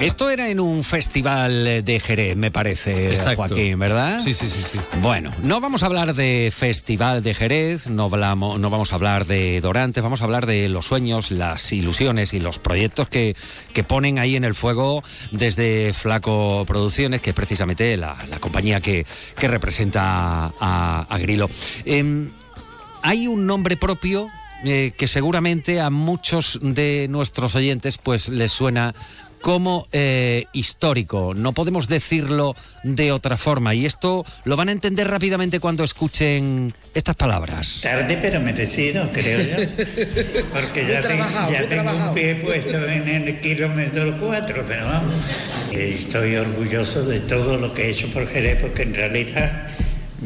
[0.00, 4.20] Esto era en un festival de Jerez, me parece, Joaquín, ¿verdad?
[4.20, 4.80] Sí, sí, sí, sí.
[5.02, 9.26] Bueno, no vamos a hablar de festival de Jerez, no, hablamos, no vamos a hablar
[9.26, 13.36] de Dorantes, vamos a hablar de los sueños, las ilusiones y los proyectos que,
[13.74, 19.04] que ponen ahí en el fuego desde Flaco Producciones, que es precisamente la, compañía que,
[19.38, 21.50] que representa a, a Grilo.
[21.84, 22.30] Em,
[23.02, 24.28] hay un nombre propio
[24.64, 28.94] eh, que seguramente a muchos de nuestros oyentes pues les suena
[29.40, 31.32] como eh, histórico.
[31.34, 33.74] No podemos decirlo de otra forma.
[33.74, 37.80] Y esto lo van a entender rápidamente cuando escuchen estas palabras.
[37.82, 39.70] Tarde pero merecido, creo yo.
[40.52, 41.00] Porque ya,
[41.50, 45.14] ya tengo un pie puesto en el kilómetro 4, pero vamos.
[45.72, 49.68] Estoy orgulloso de todo lo que he hecho por Jerez, porque en realidad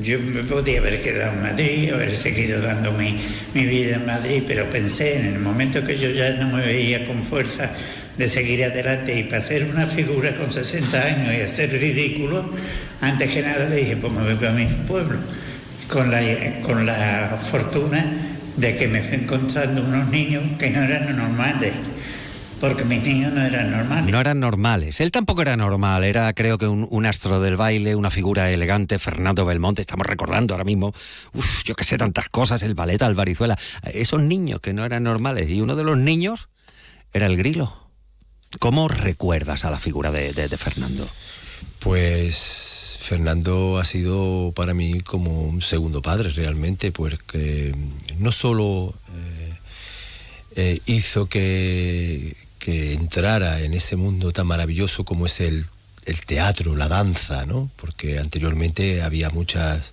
[0.02, 3.16] yo me podía haber quedado en Madrid, haber seguido dando mi,
[3.54, 7.06] mi vida en Madrid, pero pensé en el momento que yo ya no me veía
[7.06, 7.70] con fuerza
[8.18, 12.44] de seguir adelante y para hacer una figura con 60 años y hacer ridículo,
[13.00, 15.18] antes que nada le dije, pues me voy para mi pueblo,
[15.88, 16.20] con la,
[16.62, 18.04] con la fortuna
[18.56, 21.72] de que me fui encontrando unos niños que no eran normales.
[22.66, 24.10] Porque mis niños no eran normales.
[24.10, 25.00] No eran normales.
[25.02, 26.02] Él tampoco era normal.
[26.02, 28.98] Era, creo que, un, astro del baile, una figura elegante.
[28.98, 30.94] Fernando Belmonte, estamos recordando ahora mismo,
[31.34, 33.58] uf, yo que sé, tantas cosas, el ballet Albarizuela.
[33.82, 35.50] Esos niños que no eran normales.
[35.50, 36.48] Y uno de los niños
[37.12, 37.76] era el grilo.
[38.58, 41.06] ¿Cómo recuerdas a la figura de, Fernando?
[41.80, 47.74] Pues Fernando ha sido para mí como un segundo padre realmente, porque
[48.18, 49.54] no solo eh,
[50.56, 55.66] eh, hizo que, entrara en ese mundo tan maravilloso como es el,
[56.06, 57.70] el teatro, la danza, ¿no?
[57.76, 59.92] porque anteriormente había muchas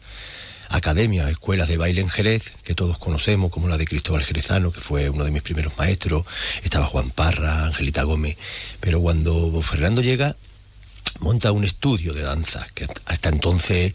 [0.71, 4.79] academias, escuelas de baile en Jerez, que todos conocemos, como la de Cristóbal Jerezano, que
[4.79, 6.25] fue uno de mis primeros maestros,
[6.63, 8.37] estaba Juan Parra, Angelita Gómez,
[8.79, 10.37] pero cuando Fernando llega,
[11.19, 13.93] monta un estudio de danza, que hasta entonces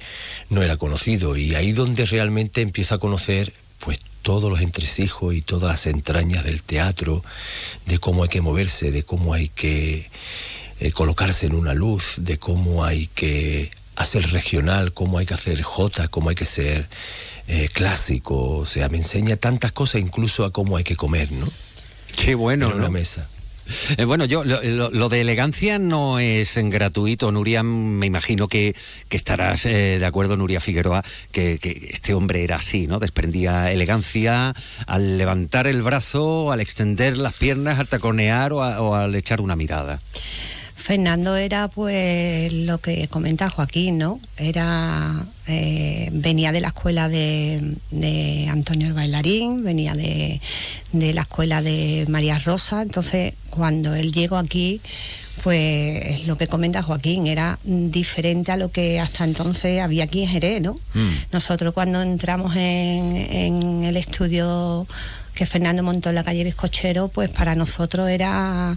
[0.50, 5.40] no era conocido, y ahí donde realmente empieza a conocer, pues, todos los entresijos y
[5.40, 7.22] todas las entrañas del teatro,
[7.86, 10.10] de cómo hay que moverse, de cómo hay que
[10.80, 15.62] eh, colocarse en una luz, de cómo hay que hacer regional, cómo hay que hacer
[15.62, 16.88] jota, cómo hay que ser
[17.46, 21.48] eh, clásico, o sea, me enseña tantas cosas, incluso a cómo hay que comer, ¿no?
[22.16, 23.28] Qué bueno, en una mesa.
[23.96, 27.32] Eh, bueno, yo lo, de elegancia no es gratuito.
[27.32, 28.74] Nuria, me imagino que,
[29.10, 31.58] estarás eh, de acuerdo, Nuria Figueroa, que,
[31.90, 32.98] este hombre era así, ¿no?
[32.98, 34.54] Desprendía elegancia
[34.86, 40.00] al levantar el brazo, al extender las piernas, al taconear o al echar una mirada.
[40.86, 44.20] Fernando era pues lo que comenta Joaquín, ¿no?
[44.36, 50.40] Era eh, venía de la escuela de, Antonio el bailarín, venía de,
[50.92, 54.80] la escuela de María Rosa, entonces cuando él llegó aquí
[55.42, 60.28] pues lo que comenta Joaquín, era diferente a lo que hasta entonces había aquí en
[60.28, 60.74] Jerez, ¿no?
[60.94, 61.08] Mm.
[61.32, 64.86] Nosotros cuando entramos en, en el estudio
[65.36, 68.76] que Fernando montó en la calle Bizcochero, pues para nosotros era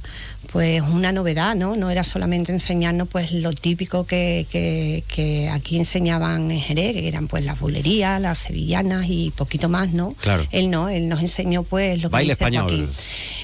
[0.52, 1.76] pues una novedad, ¿no?
[1.78, 7.28] No era solamente enseñarnos pues lo típico que, que, aquí enseñaban en Jerez, que eran
[7.28, 10.14] pues las bulerías, las sevillanas y poquito más, ¿no?
[10.20, 10.46] Claro.
[10.52, 12.90] Él no, él nos enseñó pues lo que Baile español.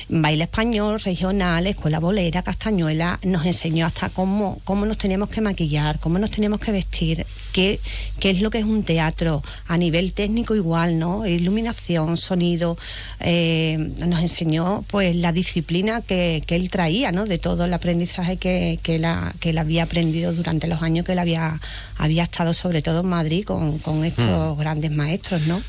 [0.09, 5.99] baile español, regional, escuela bolera, castañuela, nos enseñó hasta cómo, cómo nos teníamos que maquillar,
[5.99, 7.79] cómo nos teníamos que vestir, qué,
[8.19, 11.25] qué es lo que es un teatro, a nivel técnico igual, ¿no?
[11.25, 12.77] Iluminación, sonido,
[13.19, 17.25] eh, nos enseñó pues la disciplina que, que, él traía, ¿no?
[17.25, 21.13] De todo el aprendizaje que, que, la, que él había aprendido durante los años que
[21.13, 21.59] él había,
[21.97, 24.59] había estado sobre todo en Madrid con, con estos mm.
[24.59, 25.61] grandes maestros, ¿no?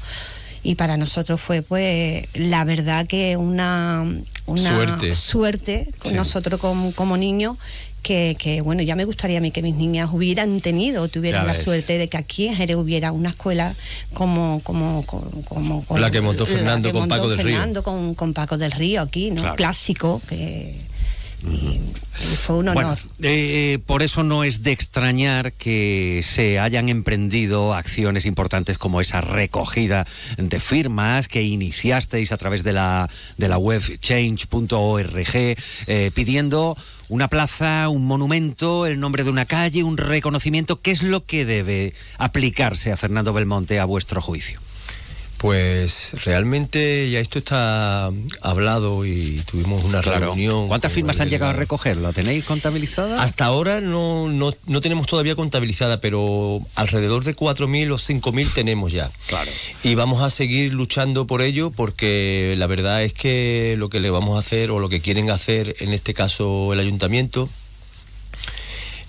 [0.67, 4.05] y para nosotros fue pues la verdad que una,
[4.47, 7.57] una suerte, con nosotros como, como niños
[8.07, 11.55] que, que, bueno, ya me gustaría a mí que mis niñas hubieran tenido, tuvieran la
[11.55, 13.75] suerte de que aquí en Jerez hubiera una escuela
[14.15, 17.83] como como como, la que montó Fernando con Paco del Río.
[17.83, 19.57] Con, con Paco del Río aquí, ¿no?
[19.57, 20.77] Clásico que
[21.43, 21.81] y,
[22.37, 22.99] fue un honor.
[23.21, 29.21] Eh, por eso no es de extrañar que se hayan emprendido acciones importantes como esa
[29.21, 36.77] recogida de firmas que iniciasteis a través de la, de la web change.org eh, pidiendo
[37.09, 40.81] una plaza, un monumento, el nombre de una calle, un reconocimiento.
[40.81, 44.61] ¿Qué es lo que debe aplicarse a Fernando Belmonte a vuestro juicio?
[45.39, 50.69] Pues realmente ya esto está hablado y tuvimos una reunión.
[50.69, 52.13] ¿Cuántas firmas han llegado a recogerlo?
[52.13, 53.23] ¿Tenéis contabilizada?
[53.23, 58.93] Hasta ahora no, no, no tenemos todavía contabilizada, pero alrededor de 4.000 o 5.000 tenemos
[58.93, 59.11] ya.
[59.27, 59.51] Claro.
[59.83, 64.11] Y vamos a seguir luchando por ello porque la verdad es que lo que le
[64.11, 67.49] vamos a hacer o lo que quieren hacer en este caso el ayuntamiento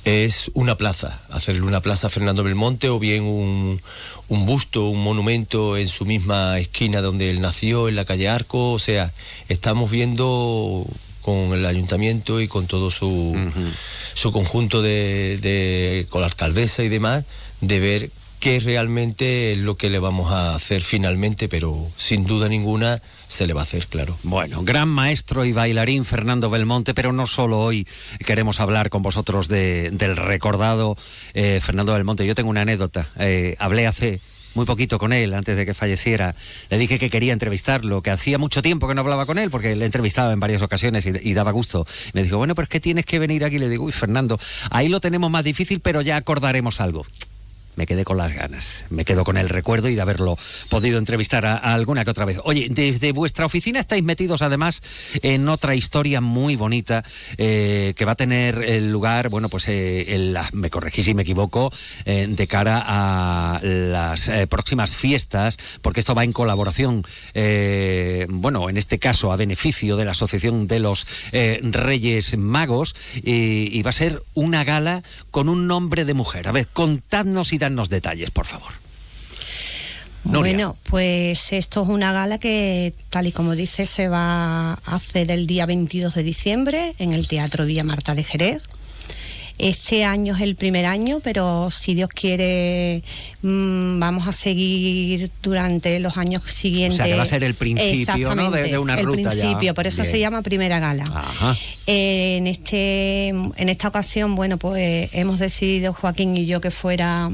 [0.08, 3.82] es una plaza, hacerle una plaza a Fernando Belmonte o bien un,
[4.30, 8.72] un, busto, un monumento en su misma esquina donde él nació, en la calle Arco,
[8.72, 9.12] o sea,
[9.50, 10.86] estamos viendo
[11.22, 13.36] con el ayuntamiento y con todo su,
[14.14, 17.26] su conjunto de, de, con la alcaldesa y demás,
[17.60, 18.12] de ver
[18.48, 23.46] qué realmente es lo que le vamos a hacer finalmente, pero sin duda ninguna se
[23.46, 24.18] le va a hacer, claro.
[24.24, 27.86] Bueno, gran maestro y bailarín Fernando Belmonte, pero no solo hoy
[28.26, 30.96] queremos hablar con vosotros de, del recordado
[31.34, 32.26] eh, Fernando Belmonte.
[32.26, 33.10] Yo tengo una anécdota.
[33.20, 34.22] Eh, hablé hace
[34.54, 36.34] muy poquito con él antes de que falleciera.
[36.70, 39.76] Le dije que quería entrevistarlo, que hacía mucho tiempo que no hablaba con él, porque
[39.76, 41.86] le entrevistaba en varias ocasiones y, daba gusto.
[42.14, 43.58] Me dijo, bueno, pero es que tienes que venir aquí.
[43.58, 47.06] Le digo, uy, Fernando, ahí lo tenemos más difícil, pero ya acordaremos algo
[47.78, 50.38] me quedé con las ganas, me quedo con el recuerdo y de haberlo
[50.70, 52.40] podido entrevistar a, alguna que otra vez.
[52.44, 54.82] Oye, desde vuestra oficina estáis metidos además
[55.22, 57.06] en otra historia muy bonita
[57.38, 61.72] eh, que va a tener el lugar, bueno, pues eh, me corregí si me equivoco,
[62.06, 67.06] eh, de cara a las próximas fiestas, porque esto va en colaboración,
[68.30, 73.92] bueno, en este caso a beneficio de la Asociación de los Reyes Magos, y va
[73.92, 76.48] a ser una gala con un nombre de mujer.
[76.48, 77.60] A ver, contadnos y
[77.90, 78.72] detalles, por favor.
[80.24, 85.32] Bueno, pues esto es una gala que, tal y como dice, se va a hacer
[85.32, 88.64] el día 22 de diciembre en el Teatro Villa Marta de Jerez.
[89.58, 93.02] Este año es el primer año, pero si Dios quiere,
[93.42, 96.96] mm, vamos a seguir durante los años siguientes.
[96.96, 98.52] O sea, que va a ser el principio ¿no?
[98.52, 99.32] de, una el ruta.
[99.32, 101.06] El principio, por eso se llama primera gala.
[101.88, 107.32] en, este, en esta ocasión, bueno, pues hemos decidido, Joaquín y yo, que fuera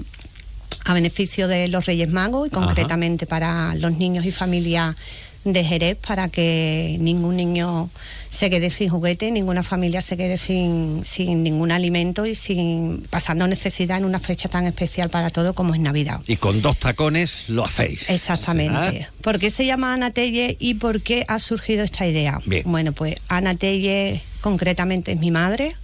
[0.86, 4.96] a beneficio de los Reyes Magos y concretamente para los niños y familias
[5.44, 7.90] de Jerez para que ningún niño
[8.30, 13.48] se quede sin juguete, ninguna familia se quede sin, sin ningún alimento y sin pasando
[13.48, 16.22] necesidad en una fecha tan especial para todo como es Navidad.
[16.28, 18.10] Y con dos tacones lo hacéis.
[18.10, 19.08] Exactamente.
[19.22, 22.40] ¿Por qué se llama Ana Telle y por qué ha surgido esta idea?
[22.66, 25.76] Bueno, pues Ana Telle concretamente es mi madre.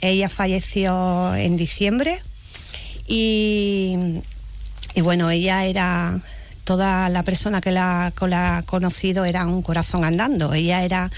[0.00, 2.20] Ella falleció en diciembre
[3.08, 3.96] y,
[5.02, 6.20] bueno, ella era
[6.64, 10.52] toda la persona que la, ha conocido era un corazón andando.
[10.52, 11.10] Ella era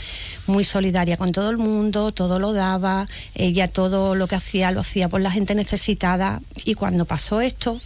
[0.47, 4.81] muy solidaria con todo el mundo, todo lo daba, ella todo lo que hacía lo
[4.81, 6.41] hacía por la gente necesitada.
[6.65, 7.81] Y cuando pasó esto,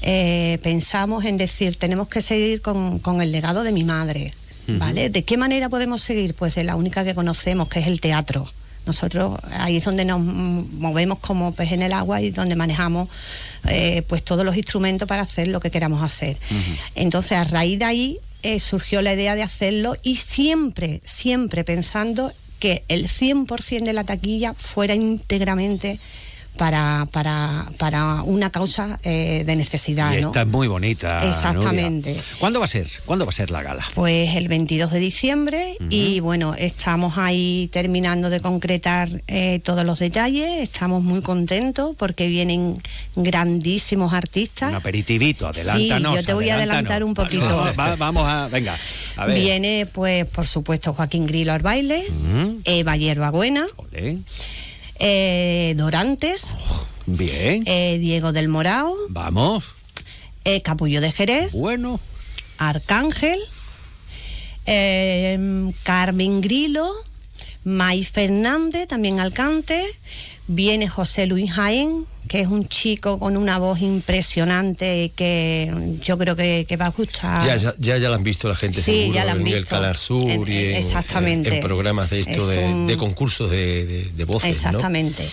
[0.00, 4.32] eh, pensamos en decir, tenemos que seguir con, con el legado de mi madre.
[4.70, 5.08] ¿Vale?
[5.08, 6.34] ¿De qué manera podemos seguir?
[6.34, 8.50] Pues de la única que conocemos, que es el teatro.
[8.88, 13.10] Nosotros ahí es donde nos movemos como pez en el agua y donde manejamos
[13.68, 16.38] eh, pues todos los instrumentos para hacer lo que queramos hacer.
[16.94, 22.32] Entonces, a raíz de ahí eh, surgió la idea de hacerlo y siempre, siempre pensando
[22.58, 26.00] que el 100% de la taquilla fuera íntegramente
[26.58, 30.12] para, para, para una causa eh, de necesidad.
[30.12, 31.26] Y esta es muy bonita.
[31.26, 32.14] Exactamente.
[32.38, 32.90] ¿Cuándo va a ser?
[33.06, 33.86] ¿Cuándo va a ser la gala?
[33.94, 40.00] Pues el 22 de diciembre y bueno, estamos ahí terminando de concretar eh, todos los
[40.00, 42.82] detalles, estamos muy contentos porque vienen
[43.16, 44.70] grandísimos artistas.
[44.70, 46.12] Un aperitivito, adelántanos.
[46.12, 47.72] Sí, yo te voy a adelantar un poquito.
[47.76, 48.76] vamos a, venga.
[49.28, 52.02] Viene, pues, por supuesto, Joaquín Grillo al baile.
[52.64, 53.64] Eva Hierbabuena,
[54.98, 56.54] eh, Dorantes,
[57.06, 59.76] bien, eh, Diego del Morao, vamos,
[60.44, 62.00] eh, Capullo de Jerez, bueno,
[62.58, 63.38] Arcángel,
[65.82, 66.90] Carmen Grilo,
[67.64, 69.82] May Fernández, también al cante,
[70.46, 76.36] viene José Luis Jaén, que es un chico con una voz impresionante que yo creo
[76.36, 77.44] que, va a gustar.
[77.44, 79.58] Ya, ya, ya, la han visto la gente sí, seguro ya la han en visto.
[79.58, 81.56] el Calar Sur y exactamente.
[81.56, 84.54] En, programas de esto de, concursos de, de, voces.
[84.54, 85.28] Exactamente.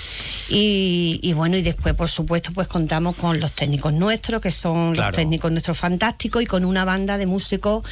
[0.50, 4.96] Y, y, bueno, y después, por supuesto, pues contamos con los técnicos nuestros, que son
[4.96, 7.84] los técnicos nuestros fantásticos, y con una banda de músicos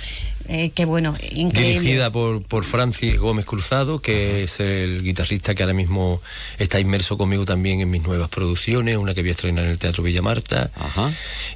[0.48, 1.80] eh, que bueno, increíble.
[1.82, 6.22] Dirigida por, por Francis Gómez Cruzado, que es el guitarrista que ahora mismo
[6.60, 9.80] está inmerso conmigo también en mis nuevas producciones, una que voy a estrenar en el
[9.80, 10.70] Teatro Villa Marta.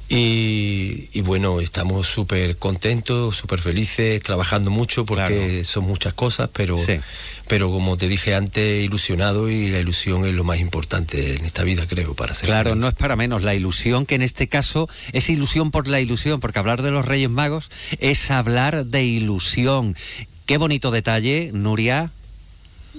[0.08, 6.76] Y, y, bueno, estamos súper contentos, súper felices, trabajando mucho porque son muchas cosas, pero
[7.48, 11.64] pero como te dije antes, ilusionado y la ilusión es lo más importante en esta
[11.64, 12.46] vida, creo, para ser.
[12.46, 13.42] Claro, no es para menos.
[13.42, 17.06] La ilusión, que en este caso es ilusión por la ilusión, porque hablar de los
[17.06, 17.70] Reyes Magos
[18.00, 19.96] es hablar de ilusión.
[20.46, 22.10] Qué bonito detalle, Nuria.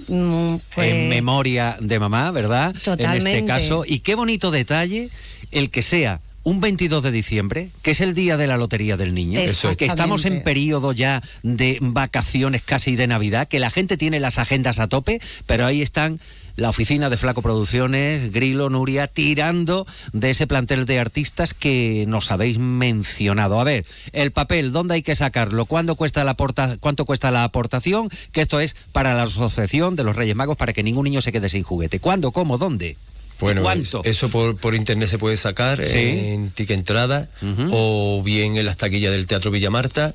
[0.08, 2.74] Mm, pues en memoria de mamá, ¿verdad?
[2.82, 3.30] Totalmente.
[3.30, 3.84] En este caso.
[3.86, 5.10] Y qué bonito detalle
[5.52, 9.14] el que sea un 22 de diciembre, que es el día de la Lotería del
[9.14, 9.40] Niño,
[9.76, 14.38] que estamos en periodo ya de vacaciones casi de Navidad, que la gente tiene las
[14.38, 16.20] agendas a tope, pero ahí están
[16.56, 22.30] la oficina de Flaco Producciones, Grilo, Nuria, tirando de ese plantel de artistas que nos
[22.30, 23.60] habéis mencionado.
[23.60, 25.64] A ver, el papel, ¿dónde hay que sacarlo?
[25.64, 26.36] ¿Cuándo cuesta la
[26.80, 28.10] ¿Cuánto cuesta la aportación?
[28.32, 31.32] Que esto es para la Asociación de los Reyes Magos para que ningún niño se
[31.32, 32.00] quede sin juguete.
[32.00, 32.30] ¿Cuándo?
[32.30, 32.58] ¿Cómo?
[32.58, 32.96] ¿Dónde?
[33.40, 33.64] Bueno,
[34.04, 37.28] eso por, por, internet se puede sacar en Tica Entrada
[37.70, 40.14] o bien en las taquillas del Teatro Villa Marta.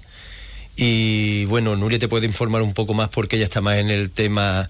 [0.77, 4.09] Y bueno, Nuria te puede informar un poco más porque ella está más en el
[4.11, 4.69] tema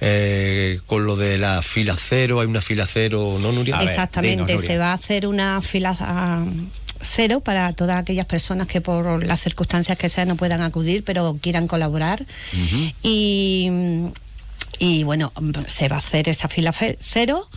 [0.00, 2.40] eh, con lo de la fila cero.
[2.40, 3.80] Hay una fila cero, ¿no, Nuria?
[3.82, 6.44] Exactamente, se va a hacer una fila ah,
[7.00, 11.38] cero para todas aquellas personas que por las circunstancias que sean no puedan acudir, pero
[11.40, 12.24] quieran colaborar.
[13.02, 13.70] Y
[14.78, 15.32] y bueno,
[15.66, 17.48] se va a hacer esa fila cero.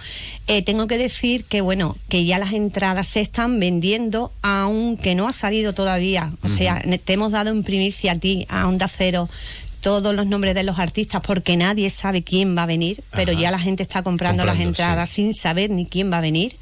[0.47, 5.27] Eh, tengo que decir que bueno, que ya las entradas se están vendiendo, aunque no
[5.27, 6.31] ha salido todavía.
[6.43, 9.29] O sea, te hemos dado en primicia a ti, a Onda Cero,
[9.81, 13.51] todos los nombres de los artistas porque nadie sabe quién va a venir, pero ya
[13.51, 16.55] la gente está comprando, las entradas sin saber ni quién va a venir.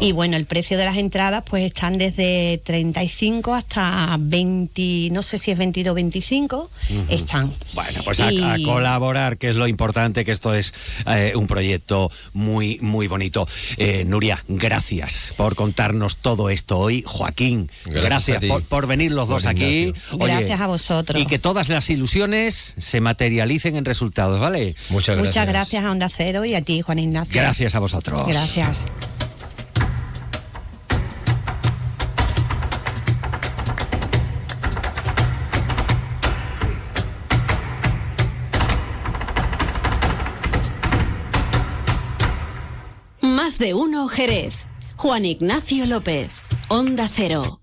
[0.00, 5.38] Y bueno, el precio de las entradas pues están desde 35 hasta 20, no sé
[5.38, 6.70] si es 22 o 25,
[7.08, 7.52] están.
[7.72, 8.30] Bueno, pues a,
[8.64, 10.74] colaborar, que es lo importante, que esto es
[11.06, 13.48] eh, un proyecto muy, muy bonito.
[13.76, 17.02] Eh, Nuria, gracias por contarnos todo esto hoy.
[17.06, 19.92] Joaquín, gracias, por, venir los dos aquí.
[20.12, 21.20] gracias a vosotros.
[21.20, 24.74] Y que todas las ilusiones se materialicen en resultados, ¿vale?
[24.90, 25.34] Muchas gracias.
[25.34, 27.40] Muchas gracias a Onda Cero y a ti, Juan Ignacio.
[27.40, 28.26] Gracias a vosotros.
[28.26, 28.86] Gracias.
[43.20, 44.66] Más de uno, Jerez.
[44.96, 46.30] Juan Ignacio López.
[46.68, 47.60] Onda Cero.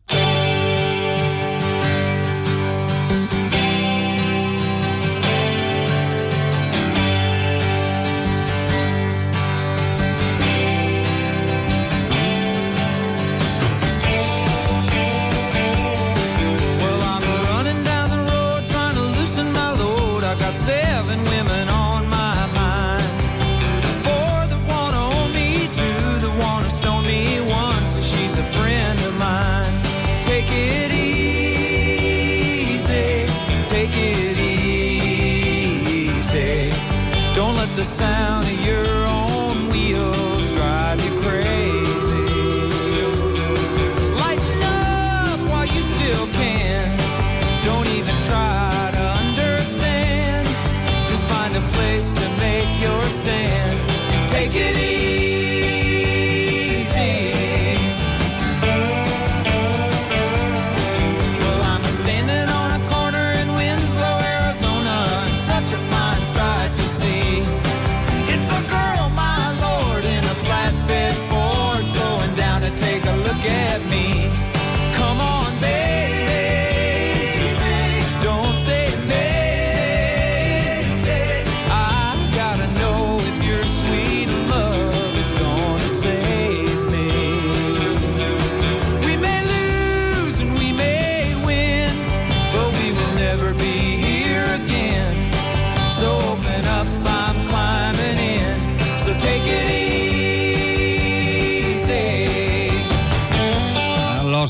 [37.87, 38.56] Sound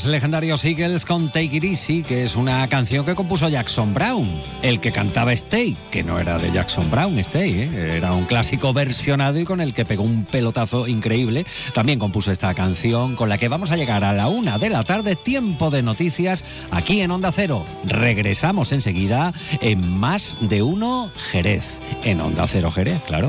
[0.06, 4.80] legendarios Eagles con Take It Easy, que es una canción que compuso Jackson Brown, el
[4.80, 7.96] que cantaba Stay, que no era de Jackson Brown, Stay, ¿eh?
[7.96, 11.46] era un clásico versionado y con el que pegó un pelotazo increíble.
[11.74, 14.82] También compuso esta canción con la que vamos a llegar a la una de la
[14.82, 17.64] tarde, tiempo de noticias, aquí en Onda Cero.
[17.84, 23.28] Regresamos enseguida en Más de Uno Jerez, en Onda Cero Jerez, claro.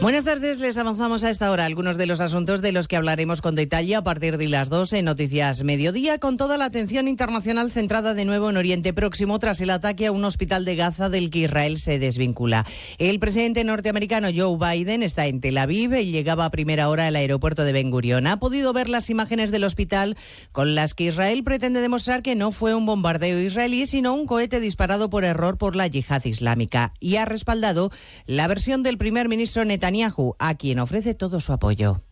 [0.00, 3.40] Buenas tardes, les avanzamos a esta hora algunos de los asuntos de los que hablaremos
[3.40, 7.72] con detalle a partir de las 12 en Noticias Mediodía, con toda la atención internacional
[7.72, 11.30] centrada de nuevo en Oriente Próximo tras el ataque a un hospital de Gaza del
[11.30, 12.64] que Israel se desvincula.
[12.98, 17.16] El presidente norteamericano Joe Biden está en Tel Aviv y llegaba a primera hora al
[17.16, 18.28] aeropuerto de Ben Gurion.
[18.28, 20.16] Ha podido ver las imágenes del hospital
[20.52, 24.60] con las que Israel pretende demostrar que no fue un bombardeo israelí, sino un cohete
[24.60, 26.94] disparado por error por la yihad islámica.
[27.00, 27.90] Y ha respaldado
[28.26, 32.02] la versión del primer ministro Netanyahu Netanyahu, a quien ofrece todo su apoyo.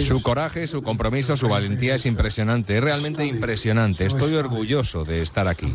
[0.00, 4.06] Su coraje, su compromiso, su valentía es impresionante, es realmente impresionante.
[4.06, 5.72] Estoy orgulloso de estar aquí.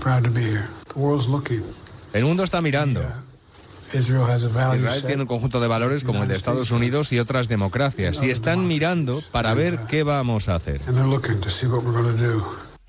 [2.14, 3.02] El mundo está mirando.
[3.94, 8.30] Israel tiene un conjunto de valores como el de Estados Unidos y otras democracias y
[8.30, 10.82] están mirando para ver qué vamos a hacer.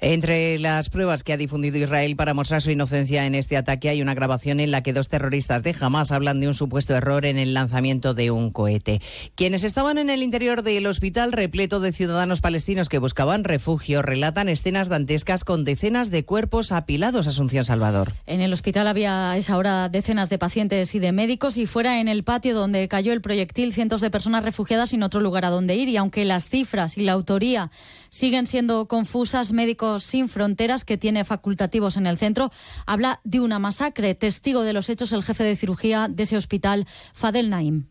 [0.04, 4.02] Entre las pruebas que ha difundido Israel para mostrar su inocencia en este ataque hay
[4.02, 7.38] una grabación en la que dos terroristas de Hamas hablan de un supuesto error en
[7.38, 9.00] el lanzamiento de un cohete.
[9.36, 14.48] Quienes estaban en el interior del hospital repleto de ciudadanos palestinos que buscaban refugio relatan
[14.48, 17.28] escenas dantescas con decenas de cuerpos apilados.
[17.28, 18.12] Asunción Salvador.
[18.26, 22.00] En el hospital había a esa hora decenas de pacientes y de médicos y fuera
[22.00, 25.50] en el patio donde cayó el proyectil cientos de personas refugiadas sin otro lugar a
[25.50, 27.70] donde ir y aunque las cifras y la autoría
[28.12, 32.52] siguen siendo confusas, médicos sin Fronteras, que tiene facultativos en el centro,
[32.86, 34.14] habla de una masacre.
[34.14, 37.86] Testigo de los hechos el jefe de cirugía de ese hospital, Fadel Naim.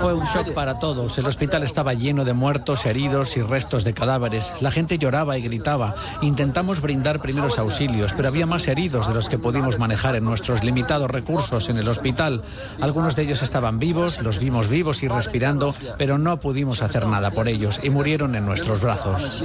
[0.00, 1.18] Fue un shock para todos.
[1.18, 4.54] El hospital estaba lleno de muertos, heridos y restos de cadáveres.
[4.60, 5.94] La gente lloraba y gritaba.
[6.22, 10.64] Intentamos brindar primeros auxilios, pero había más heridos de los que pudimos manejar en nuestros
[10.64, 12.42] limitados recursos en el hospital.
[12.80, 17.30] Algunos de ellos estaban vivos, los vimos vivos y respirando, pero no pudimos hacer nada
[17.30, 19.44] por ellos y murieron en nuestros brazos.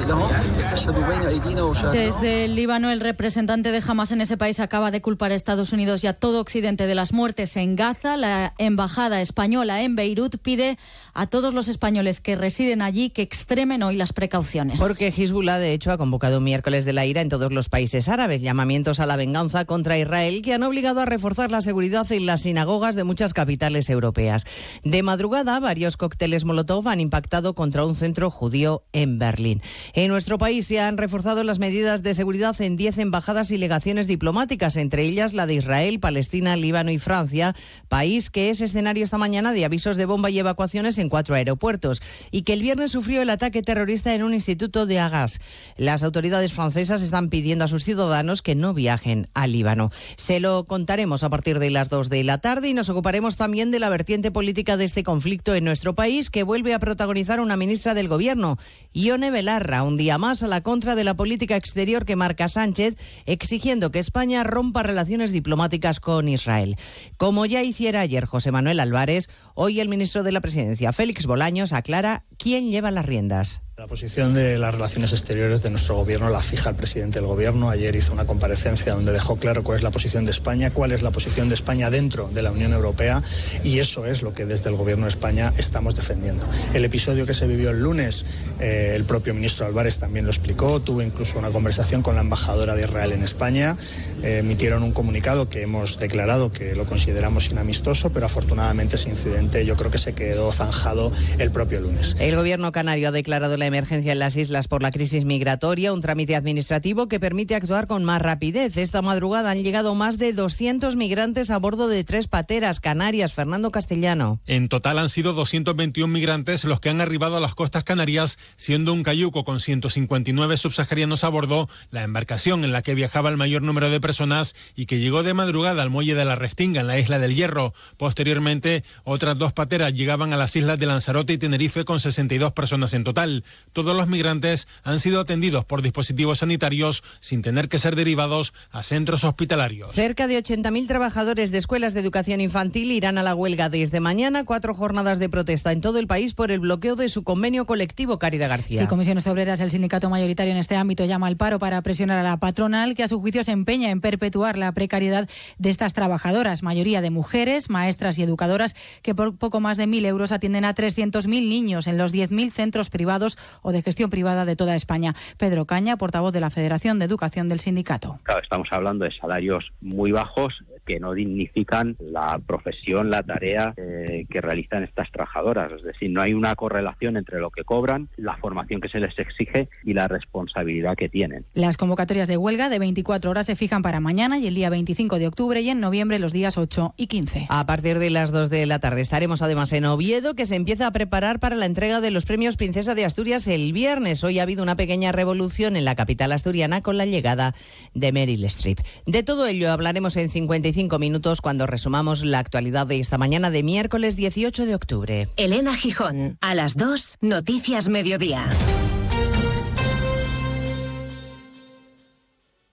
[1.91, 5.74] Desde el Líbano, el representante de Hamas en ese país acaba de culpar a Estados
[5.74, 10.38] Unidos y a todo Occidente de las muertes en Gaza la embajada española en Beirut
[10.38, 10.78] pide
[11.14, 14.80] a todos los españoles que residen allí que extremen hoy las precauciones.
[14.80, 18.08] Porque Hezbollah, de hecho, ha convocado un miércoles de la ira en todos los países
[18.08, 22.26] árabes, llamamientos a la venganza contra Israel que han obligado a reforzar la seguridad en
[22.26, 24.45] las sinagogas de muchas capitales europeas.
[24.84, 29.62] De madrugada, varios cócteles Molotov han impactado contra un centro judío en Berlín.
[29.93, 34.08] En nuestro país se han reforzado las medidas de seguridad en 10 embajadas y legaciones
[34.08, 37.56] diplomáticas, entre ellas la de Israel, Palestina, Líbano y Francia,
[37.90, 42.02] país que es escenario esta mañana de avisos de bomba y evacuaciones en cuatro aeropuertos
[42.32, 45.42] y que el viernes sufrió el ataque terrorista en un instituto de Agas.
[45.76, 49.92] Las autoridades francesas están pidiendo a sus ciudadanos que no viajen al Líbano.
[50.16, 53.72] Se lo contaremos a partir de las dos de la tarde y nos ocuparemos también
[53.72, 57.58] de la vertiente política de este conflicto en nuestro país que vuelve a protagonizar una
[57.58, 58.58] ministra del Gobierno,
[58.94, 62.96] Ione Belarra, un día más a la contra de la política exterior que marca Sánchez,
[63.26, 66.76] exigiendo que España rompa relaciones diplomáticas con Israel.
[67.18, 72.26] Como ya ayer José Manuel Álvarez, hoy el ministro de la Presidencia, Félix Bolaños, aclara
[72.38, 73.62] quién lleva las riendas.
[73.80, 77.70] La posición de las relaciones exteriores de nuestro gobierno la fija el presidente del gobierno.
[77.70, 81.02] Ayer hizo una comparecencia donde dejó claro cuál es la posición de España, cuál es
[81.02, 83.24] la posición de España dentro de la Unión Europea
[83.64, 86.46] y eso es lo que desde el gobierno de España estamos defendiendo.
[86.74, 88.26] El episodio que se vivió el lunes,
[88.60, 92.76] eh, el propio ministro Álvarez también lo explicó, tuvo incluso una conversación con la embajadora
[92.76, 93.78] de Israel en España,
[94.24, 99.66] eh, emitieron un comunicado que hemos declarado que lo consideramos inamistoso, pero afortunadamente ese incidente
[99.66, 102.18] yo creo que se quedó zanjado el propio lunes.
[102.20, 106.01] El gobierno canario ha declarado la emergencia en las islas por la crisis migratoria, un
[106.01, 108.78] trámite administrativo que permite actuar con más rapidez.
[108.78, 113.34] Esta madrugada han llegado más de 200 migrantes a bordo de tres pateras canarias.
[113.34, 114.41] Fernando Castellano.
[114.45, 118.93] En total han sido 221 migrantes los que han arribado a las costas canarias, siendo
[118.93, 123.61] un cayuco con 159 subsaharianos a bordo, la embarcación en la que viajaba el mayor
[123.61, 126.99] número de personas y que llegó de madrugada al muelle de la Restinga en la
[126.99, 127.74] isla del Hierro.
[127.97, 132.93] Posteriormente, otras dos pateras llegaban a las islas de Lanzarote y Tenerife con 62 personas
[132.93, 133.43] en total.
[133.74, 138.84] Todos los migrantes han sido atendidos por dispositivos sanitarios sin tener que ser derivados a
[138.84, 139.93] centros hospitalarios.
[139.93, 144.45] Cerca de 80.000 trabajadores de escuelas de educación infantil irán a la huelga desde mañana,
[144.45, 148.20] cuatro jornadas de protesta en todo el país por el bloqueo de su convenio colectivo,
[148.20, 148.82] Caridad García.
[148.82, 152.24] Sí, Comisiones Obreras, el sindicato mayoritario en este ámbito, llama al paro para presionar a
[152.24, 156.64] la patronal, que a su juicio se empeña en perpetuar la precariedad de estas trabajadoras,
[156.64, 160.76] mayoría de mujeres, maestras y educadoras, que por poco más de 1.000 euros atienden a
[160.76, 165.14] 300.000 niños en los 10.000 centros privados o de gestión privada de toda España.
[165.38, 168.20] Pedro Caña, portavoz de la Federación de Educación del sindicato.
[168.24, 170.54] Claro, estamos hablando de salarios muy bajos
[170.90, 175.72] que no dignifican la profesión, la tarea eh, que realizan estas trabajadoras.
[175.72, 179.14] Es decir, no hay una correlación entre lo que cobran, la formación que se les
[179.20, 181.46] exige y la responsabilidad que tienen.
[181.54, 185.20] Las convocatorias de huelga de 24 horas se fijan para mañana y el día 25
[185.20, 187.46] de octubre y en noviembre los días 8 y 15.
[187.50, 190.88] A partir de las 2 de la tarde estaremos además en Oviedo, que se empieza
[190.88, 194.24] a preparar para la entrega de los premios Princesa de Asturias el viernes.
[194.24, 197.54] Hoy ha habido una pequeña revolución en la capital asturiana con la llegada
[197.94, 198.80] de Meryl Streep.
[199.06, 203.64] De todo ello hablaremos en 55 minutos cuando resumamos la actualidad de esta mañana de
[203.64, 205.28] miércoles 18 de octubre.
[205.36, 208.48] Elena Gijón, a las 2, Noticias Mediodía.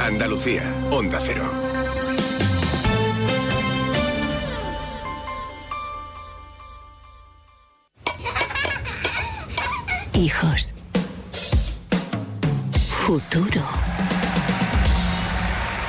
[0.00, 1.44] Andalucía, Onda Cero.
[10.14, 10.74] Hijos.
[13.06, 13.62] Futuro.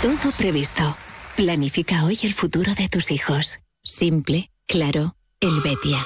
[0.01, 0.97] Todo previsto.
[1.35, 3.59] Planifica hoy el futuro de tus hijos.
[3.83, 6.05] Simple, claro, Helvetia.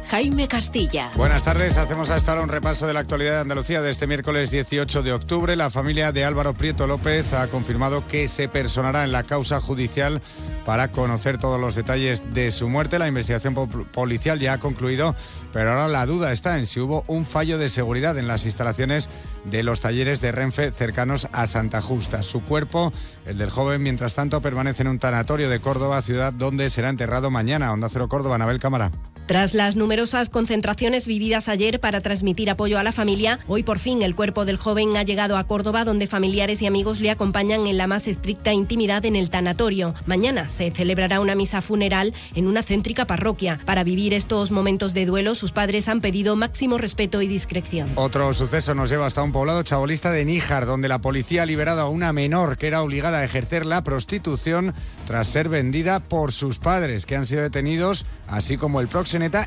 [0.11, 1.09] Jaime Castilla.
[1.15, 4.07] Buenas tardes, hacemos a esta hora un repaso de la actualidad de Andalucía de este
[4.07, 5.55] miércoles 18 de octubre.
[5.55, 10.21] La familia de Álvaro Prieto López ha confirmado que se personará en la causa judicial
[10.65, 12.99] para conocer todos los detalles de su muerte.
[12.99, 15.15] La investigación policial ya ha concluido,
[15.53, 19.09] pero ahora la duda está en si hubo un fallo de seguridad en las instalaciones
[19.45, 22.21] de los talleres de Renfe cercanos a Santa Justa.
[22.21, 22.91] Su cuerpo,
[23.25, 27.31] el del joven, mientras tanto, permanece en un tanatorio de Córdoba, ciudad donde será enterrado
[27.31, 27.71] mañana.
[27.71, 28.91] Onda Cero Córdoba, Anabel Cámara.
[29.31, 34.01] Tras las numerosas concentraciones vividas ayer para transmitir apoyo a la familia, hoy por fin
[34.01, 37.77] el cuerpo del joven ha llegado a Córdoba donde familiares y amigos le acompañan en
[37.77, 39.93] la más estricta intimidad en el tanatorio.
[40.05, 43.57] Mañana se celebrará una misa funeral en una céntrica parroquia.
[43.63, 47.89] Para vivir estos momentos de duelo, sus padres han pedido máximo respeto y discreción.
[47.95, 51.79] Otro suceso nos lleva hasta un poblado chabolista de Níjar, donde la policía ha liberado
[51.79, 54.73] a una menor que era obligada a ejercer la prostitución
[55.05, 58.89] tras ser vendida por sus padres, que han sido detenidos, así como el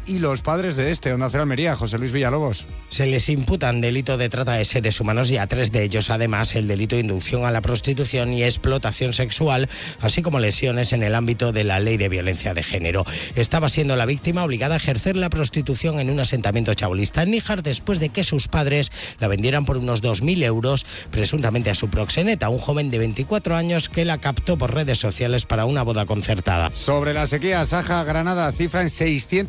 [0.06, 2.66] y los padres de este, Onda Cero Almería, José Luis Villalobos.
[2.90, 6.54] Se les imputan delito de trata de seres humanos y a tres de ellos, además,
[6.54, 9.68] el delito de inducción a la prostitución y explotación sexual,
[10.00, 13.04] así como lesiones en el ámbito de la ley de violencia de género.
[13.34, 17.64] Estaba siendo la víctima obligada a ejercer la prostitución en un asentamiento chabolista en Níjar
[17.64, 22.48] después de que sus padres la vendieran por unos 2.000 euros, presuntamente a su proxeneta,
[22.48, 26.72] un joven de 24 años que la captó por redes sociales para una boda concertada.
[26.72, 28.90] Sobre la sequía, Saja Granada cifra en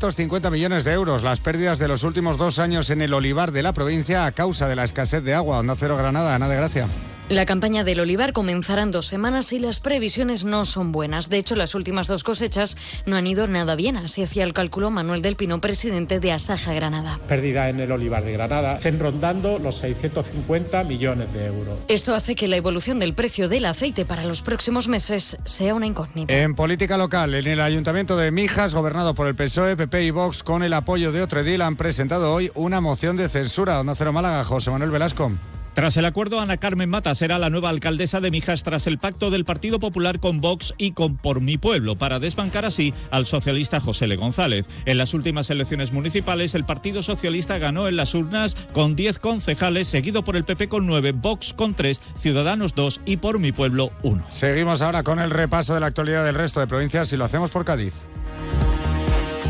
[0.06, 3.64] 650 millones de euros las pérdidas de los últimos dos años en el olivar de
[3.64, 5.58] la provincia a causa de la escasez de agua.
[5.60, 6.88] Onda Cero Granada, Ana de Gracia.
[7.28, 11.28] La campaña del olivar comenzará en dos semanas y las previsiones no son buenas.
[11.28, 13.98] De hecho, las últimas dos cosechas no han ido nada bien.
[13.98, 17.20] Así hacía el cálculo Manuel del Pino, presidente de Asaja Granada.
[17.28, 21.80] Pérdida en el olivar de Granada, estén rondando los 650 millones de euros.
[21.88, 25.88] Esto hace que la evolución del precio del aceite para los próximos meses sea una
[25.88, 26.32] incógnita.
[26.32, 30.44] En política local, en el ayuntamiento de Mijas, gobernado por el PSOE, PP y Vox,
[30.44, 33.80] con el apoyo de otro edil, han presentado hoy una moción de censura.
[33.80, 35.32] Onda Cero Málaga, José Manuel Velasco.
[35.76, 39.30] Tras el acuerdo, Ana Carmen Mata será la nueva alcaldesa de Mijas tras el pacto
[39.30, 43.82] del Partido Popular con Vox y con Por Mi Pueblo, para desbancar así al socialista
[43.82, 44.70] José Le González.
[44.86, 49.90] En las últimas elecciones municipales, el Partido Socialista ganó en las urnas con 10 concejales,
[49.90, 53.92] seguido por el PP con 9, Vox con 3, Ciudadanos 2 y Por Mi Pueblo
[54.04, 54.28] 1.
[54.30, 57.52] Seguimos ahora con el repaso de la actualidad del resto de provincias y lo hacemos
[57.52, 58.06] por Cádiz.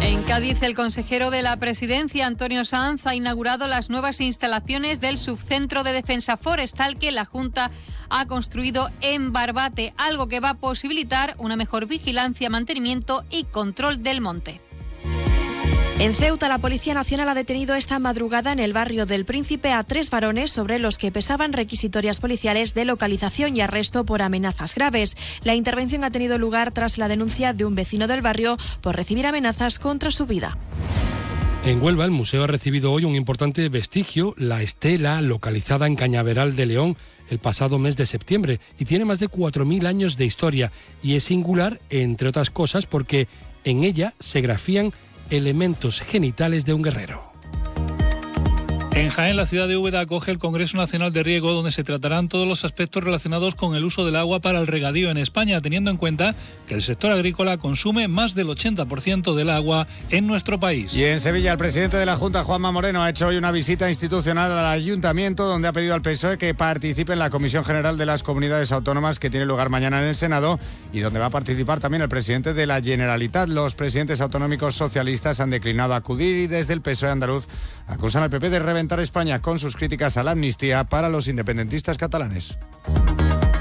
[0.01, 5.17] En Cádiz, el consejero de la presidencia, Antonio Sanz, ha inaugurado las nuevas instalaciones del
[5.17, 7.71] subcentro de defensa forestal que la Junta
[8.09, 14.03] ha construido en Barbate, algo que va a posibilitar una mejor vigilancia, mantenimiento y control
[14.03, 14.61] del monte.
[15.97, 19.81] En Ceuta, la Policía Nacional ha detenido esta madrugada en el barrio del Príncipe a
[19.85, 25.15] tres varones sobre los que pesaban requisitorias policiales de localización y arresto por amenazas graves.
[25.43, 29.25] La intervención ha tenido lugar tras la denuncia de un vecino del barrio por recibir
[29.25, 30.57] amenazas contra su vida.
[31.63, 36.57] En Huelva, el museo ha recibido hoy un importante vestigio, la estela, localizada en Cañaveral
[36.57, 36.97] de León
[37.29, 40.71] el pasado mes de septiembre, y tiene más de 4.000 años de historia,
[41.01, 43.27] y es singular, entre otras cosas, porque
[43.63, 44.93] en ella se grafían
[45.29, 47.34] elementos genitales de un guerrero.
[48.95, 52.29] En Jaén, la ciudad de Úbeda acoge el Congreso Nacional de Riego, donde se tratarán
[52.29, 55.91] todos los aspectos relacionados con el uso del agua para el regadío en España, teniendo
[55.91, 56.33] en cuenta
[56.65, 60.93] que el sector agrícola consume más del 80% del agua en nuestro país.
[60.93, 63.89] Y en Sevilla, el presidente de la Junta, Juanma Moreno, ha hecho hoy una visita
[63.89, 68.05] institucional al ayuntamiento, donde ha pedido al PSOE que participe en la Comisión General de
[68.05, 70.57] las Comunidades Autónomas, que tiene lugar mañana en el Senado,
[70.93, 73.49] y donde va a participar también el presidente de la Generalitat.
[73.49, 77.49] Los presidentes autonómicos socialistas han declinado acudir y desde el PSOE andaluz
[77.87, 81.97] acusan al PP de reventar España con sus críticas a la amnistía para los independentistas
[81.97, 82.57] catalanes.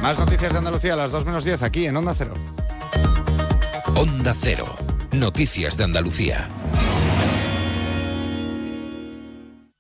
[0.03, 2.35] Más noticias de Andalucía a las 2 menos 10 aquí en Onda Cero.
[3.97, 4.77] Onda Cero.
[5.12, 6.49] Noticias de Andalucía.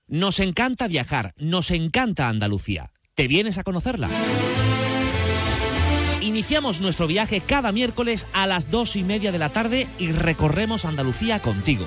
[0.08, 2.90] Nos encanta viajar, nos encanta Andalucía.
[3.14, 4.08] ¿Te vienes a conocerla?
[6.20, 10.84] Iniciamos nuestro viaje cada miércoles a las dos y media de la tarde y recorremos
[10.84, 11.86] Andalucía contigo.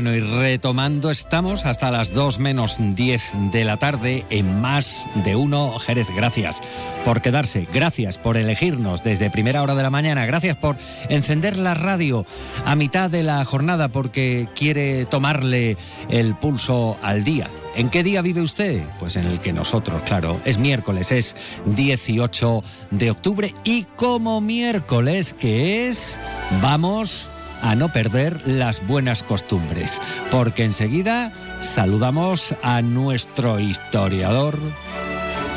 [0.00, 5.36] Bueno, y retomando, estamos hasta las 2 menos 10 de la tarde en Más de
[5.36, 6.08] Uno Jerez.
[6.16, 6.62] Gracias
[7.04, 10.76] por quedarse, gracias por elegirnos desde primera hora de la mañana, gracias por
[11.10, 12.24] encender la radio
[12.64, 15.76] a mitad de la jornada porque quiere tomarle
[16.08, 17.50] el pulso al día.
[17.76, 18.82] ¿En qué día vive usted?
[18.98, 21.36] Pues en el que nosotros, claro, es miércoles, es
[21.66, 26.18] 18 de octubre y como miércoles que es,
[26.62, 27.28] vamos
[27.62, 30.00] a no perder las buenas costumbres,
[30.30, 34.58] porque enseguida saludamos a nuestro historiador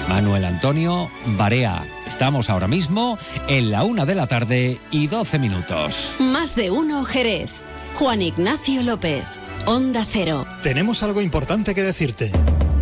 [0.10, 1.84] Manuel Antonio Barea.
[2.08, 6.16] Estamos ahora mismo en la una de la tarde y 12 minutos.
[6.20, 7.64] Más de uno Jerez.
[7.96, 9.26] Juan Ignacio López.
[9.66, 10.46] Onda Cero.
[10.62, 12.32] Tenemos algo importante que decirte.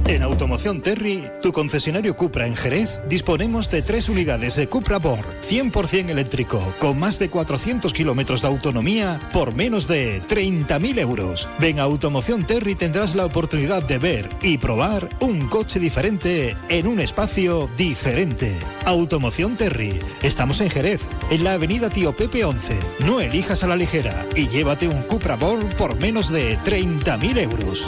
[0.07, 5.25] En Automoción Terry, tu concesionario Cupra en Jerez, disponemos de tres unidades de Cupra Born
[5.47, 11.47] 100% eléctrico, con más de 400 kilómetros de autonomía por menos de 30.000 euros.
[11.59, 16.87] Ven a Automoción Terry tendrás la oportunidad de ver y probar un coche diferente en
[16.87, 18.57] un espacio diferente.
[18.85, 19.99] Automoción Terry.
[20.23, 22.79] Estamos en Jerez, en la avenida Tío Pepe 11.
[23.05, 27.87] No elijas a la ligera y llévate un Cupra Born por menos de 30.000 euros.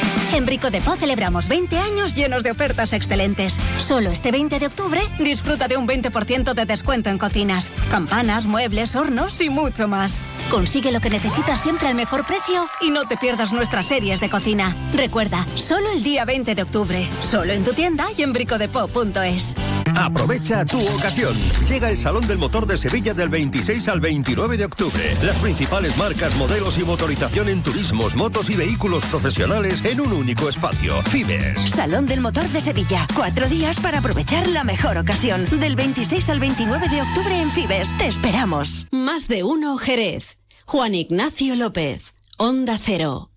[0.41, 3.59] En Brico de Po celebramos 20 años llenos de ofertas excelentes.
[3.77, 8.95] Solo este 20 de octubre disfruta de un 20% de descuento en cocinas, campanas, muebles,
[8.95, 10.19] hornos y mucho más.
[10.49, 14.31] Consigue lo que necesitas siempre al mejor precio y no te pierdas nuestras series de
[14.31, 14.75] cocina.
[14.95, 19.53] Recuerda, solo el día 20 de octubre, solo en tu tienda y en bricodepo.es.
[19.95, 21.35] Aprovecha tu ocasión.
[21.67, 25.15] Llega el Salón del Motor de Sevilla del 26 al 29 de octubre.
[25.23, 30.49] Las principales marcas, modelos y motorización en turismos, motos y vehículos profesionales en un único
[30.49, 31.01] espacio.
[31.03, 31.59] Fibes.
[31.71, 33.05] Salón del Motor de Sevilla.
[33.15, 35.45] Cuatro días para aprovechar la mejor ocasión.
[35.59, 37.97] Del 26 al 29 de octubre en Fibes.
[37.97, 38.87] Te esperamos.
[38.91, 40.39] Más de uno Jerez.
[40.65, 42.13] Juan Ignacio López.
[42.37, 43.29] Onda Cero.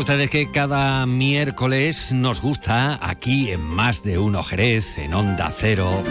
[0.00, 6.02] Ustedes que cada miércoles nos gusta aquí en Más de Uno Jerez, en Onda Cero,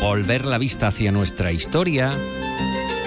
[0.00, 2.16] volver la vista hacia nuestra historia,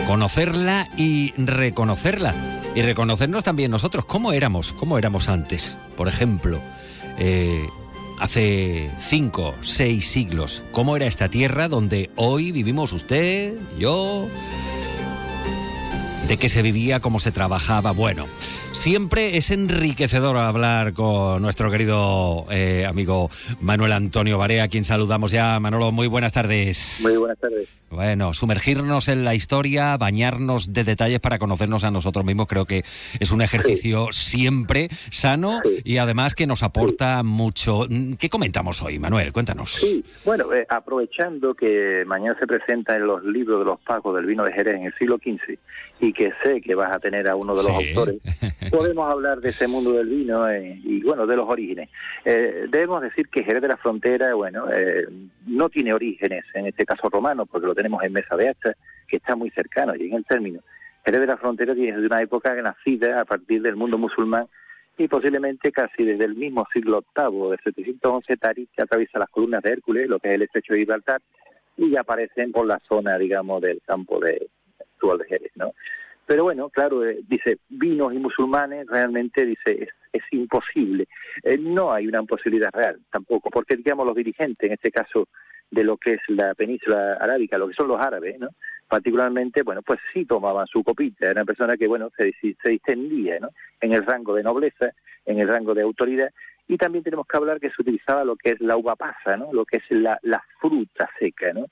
[0.05, 2.61] conocerla y reconocerla.
[2.75, 5.79] Y reconocernos también nosotros, cómo éramos, cómo éramos antes.
[5.95, 6.61] Por ejemplo,
[7.17, 7.67] eh,
[8.19, 14.27] hace cinco, seis siglos, cómo era esta tierra donde hoy vivimos usted, yo,
[16.27, 17.91] de qué se vivía, cómo se trabajaba.
[17.91, 18.27] Bueno,
[18.77, 25.31] siempre es enriquecedor hablar con nuestro querido eh, amigo Manuel Antonio Barea, a quien saludamos
[25.31, 25.59] ya.
[25.59, 26.99] Manolo, muy buenas tardes.
[27.01, 27.67] Muy buenas tardes.
[27.89, 32.83] Bueno, sumergirnos en la historia, bañarnos de detalles para conocernos a nosotros mismos, creo que
[33.19, 37.87] es un ejercicio siempre sano y además que nos aporta mucho.
[38.19, 39.31] ¿Qué comentamos hoy, Manuel?
[39.31, 39.71] Cuéntanos.
[39.71, 44.25] Sí, bueno, eh, aprovechando que mañana se presenta en los libros de los pagos del
[44.25, 45.57] vino de Jerez en el siglo XV
[46.01, 48.21] y que sé que vas a tener a uno de los autores,
[48.71, 51.89] podemos hablar de ese mundo del vino eh, y, bueno, de los orígenes.
[52.25, 54.65] Eh, debemos decir que Jerez de la Frontera, bueno,
[55.45, 58.73] no tiene orígenes, en este caso romanos, porque lo tenemos en Mesa de Hasta,
[59.07, 60.61] que está muy cercano y en el término.
[61.05, 64.47] Jerez de la Frontera tiene de una época nacida a partir del mundo musulmán
[64.97, 69.73] y posiblemente casi desde el mismo siglo VIII, del 711, Tarik, atraviesa las columnas de
[69.73, 71.21] Hércules, lo que es el estrecho de Gibraltar,
[71.77, 74.47] y aparecen por la zona, digamos, del campo de
[74.79, 75.73] actual de Jerez, ¿no?
[76.27, 81.07] Pero bueno, claro, eh, dice, vinos y musulmanes, realmente dice, es, es imposible.
[81.41, 85.29] Eh, no hay una posibilidad real tampoco, porque digamos los dirigentes, en este caso
[85.71, 88.49] de lo que es la península arábica, lo que son los árabes, ¿no?
[88.89, 93.39] Particularmente, bueno, pues sí tomaban su copita, era una persona que, bueno, se, se distendía,
[93.39, 93.49] ¿no?
[93.79, 94.91] En el rango de nobleza,
[95.25, 96.29] en el rango de autoridad,
[96.67, 99.53] y también tenemos que hablar que se utilizaba lo que es la uva pasa, ¿no?
[99.53, 101.67] Lo que es la fruta seca, ¿no?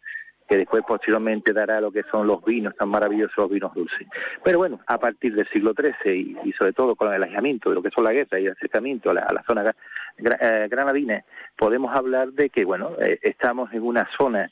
[0.48, 4.08] Que después posteriormente dará lo que son los vinos tan maravillosos, los vinos dulces.
[4.44, 7.82] Pero bueno, a partir del siglo XIII y, sobre todo con el alejamiento de lo
[7.82, 9.74] que son la guerra y el acercamiento a la, zona
[10.18, 11.24] eh, granadina,
[11.58, 14.50] podemos hablar de que, bueno, eh, estamos en una zona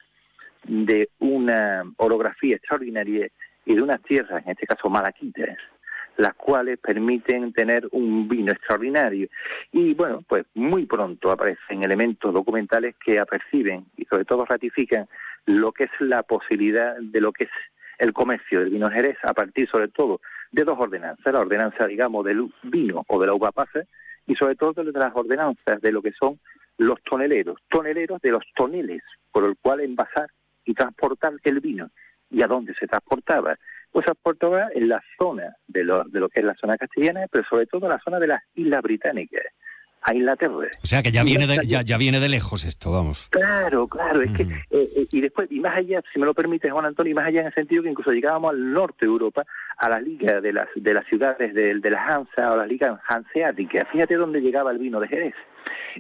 [0.66, 3.28] de una orografía extraordinaria
[3.66, 5.58] y de unas tierras, en este caso malaquitas,
[6.18, 9.28] las cuales permiten tener un vino extraordinario.
[9.72, 15.08] Y bueno, pues muy pronto aparecen elementos documentales que aperciben y sobre todo ratifican
[15.46, 17.52] lo que es la posibilidad de lo que es
[18.00, 20.22] el comercio del vino Jerez a partir sobre todo
[20.52, 23.82] de dos ordenanzas, la ordenanza digamos del vino o de la uva pasa
[24.26, 26.40] y sobre todo de las ordenanzas de lo que son
[26.78, 30.28] los toneleros, toneleros de los toneles por el cual envasar
[30.66, 31.90] y transportar el vino.
[32.30, 33.58] ¿Y a dónde se transportaba?
[33.92, 37.28] Pues se transportaba en la zona de lo, de lo que es la zona castellana,
[37.30, 39.44] pero sobre todo en la zona de las islas británicas
[40.04, 40.68] a Inglaterra.
[40.84, 43.30] O sea que ya viene de, ya, ya viene de lejos esto, vamos.
[43.30, 46.70] Claro, claro, es que, eh, eh, y después, y más allá, si me lo permite
[46.70, 49.46] Juan Antonio, y más allá en el sentido que incluso llegábamos al norte de Europa,
[49.78, 53.00] a la liga de las, de las ciudades de, de la Hansa o las ligas
[53.08, 55.36] hanseáticas, fíjate dónde llegaba el vino de Jerez.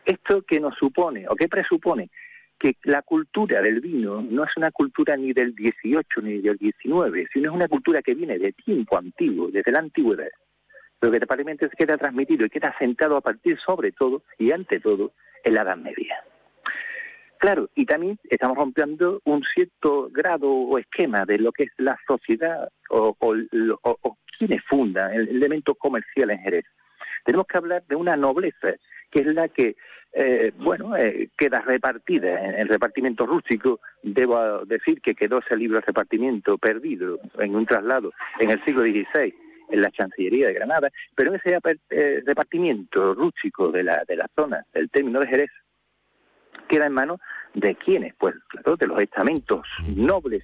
[0.05, 2.09] Esto que nos supone, o que presupone,
[2.59, 7.27] que la cultura del vino no es una cultura ni del 18 ni del 19,
[7.33, 10.27] sino es una cultura que viene de tiempo antiguo, desde la antigüedad
[11.03, 14.79] pero que probablemente se queda transmitido y queda sentado a partir sobre todo y ante
[14.79, 15.11] todo
[15.43, 16.23] en la Edad Media.
[17.39, 21.99] Claro, y también estamos rompiendo un cierto grado o esquema de lo que es la
[22.07, 26.65] sociedad o, o, quienes fundan el elemento comercial en Jerez.
[27.25, 28.69] Tenemos que hablar de una nobleza
[29.11, 29.75] que es la que,
[30.13, 33.81] eh, bueno, eh, queda repartida en el repartimiento rústico.
[34.03, 38.83] Debo decir que quedó ese libro de repartimiento perdido en un traslado en el siglo
[38.83, 39.33] XVI
[39.73, 41.57] en la Chancillería de Granada, pero ese
[41.89, 45.49] eh, repartimiento rústico de la, de la zona del término de Jerez
[46.69, 47.19] queda en manos
[47.55, 49.65] de quienes, pues claro, de los estamentos
[49.95, 50.43] nobles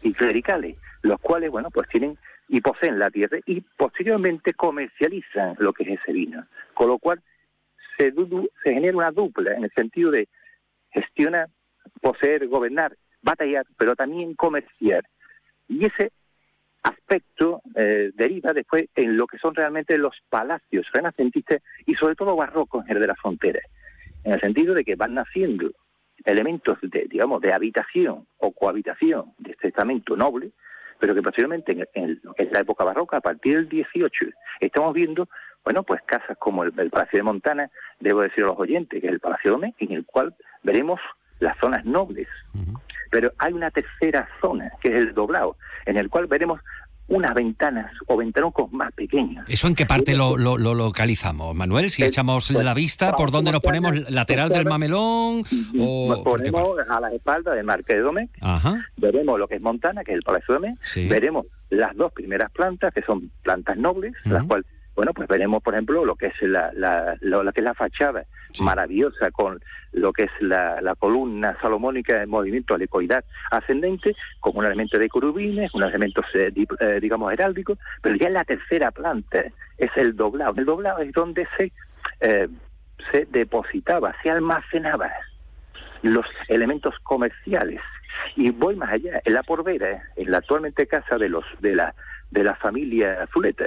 [0.00, 2.16] y clericales, los cuales, bueno, pues tienen
[2.48, 6.46] y poseen la tierra y posteriormente comercializan lo que es ese vino.
[6.74, 7.20] Con lo cual
[7.96, 8.12] se,
[8.64, 10.28] se genera una dupla en el sentido de
[10.92, 11.48] gestionar,
[12.00, 15.04] poseer, gobernar, batallar, pero también comerciar.
[15.68, 16.10] Y ese
[16.82, 22.36] aspecto eh, deriva después en lo que son realmente los palacios renacentistas y sobre todo
[22.36, 23.60] barrocos en el de la frontera,
[24.24, 25.70] en el sentido de que van naciendo
[26.24, 30.52] elementos de, digamos, de habitación o cohabitación de este estamento noble,
[30.98, 32.20] pero que posteriormente en,
[32.52, 34.26] la época barroca, a partir del 18,
[34.60, 35.28] estamos viendo,
[35.64, 39.12] bueno, pues casas como el, Palacio de Montana, debo decir a los oyentes, que es
[39.12, 41.00] el Palacio Dome, en el cual veremos
[41.40, 42.28] las zonas nobles.
[43.12, 46.60] Pero hay una tercera zona, que es el doblado, en el cual veremos
[47.08, 49.44] unas ventanas o ventanucos más pequeños.
[49.48, 51.90] ¿Eso en qué parte lo, lo, localizamos, Manuel?
[51.90, 54.10] Si echamos pues, la vista, ¿por dónde nos ponemos?
[54.10, 55.44] ¿Lateral del mamelón?
[55.78, 58.30] O nos ponemos a la espalda del Marque de Domecq.
[58.96, 62.94] Veremos lo que es Montana, que es el Palacio de Veremos las dos primeras plantas,
[62.94, 66.70] que son plantas nobles, las cuales bueno, pues veremos, por ejemplo, lo que es la,
[66.74, 67.16] la,
[67.52, 68.24] que es la fachada
[68.60, 69.60] maravillosa con
[69.92, 75.72] lo que es la, columna salomónica de movimiento helicoidal ascendente, como un elemento de curubines,
[75.74, 79.44] un elemento, eh, eh, digamos, heráldicos, pero ya en la tercera planta
[79.78, 80.54] es el doblado.
[80.56, 81.72] El doblado es donde se,
[82.20, 82.48] eh,
[83.10, 85.10] se depositaba, se almacenaba
[86.02, 87.80] los elementos comerciales.
[88.36, 91.94] Y voy más allá, en la Porvera, en la actualmente casa de los de la
[92.30, 93.64] de la familia Zuleta,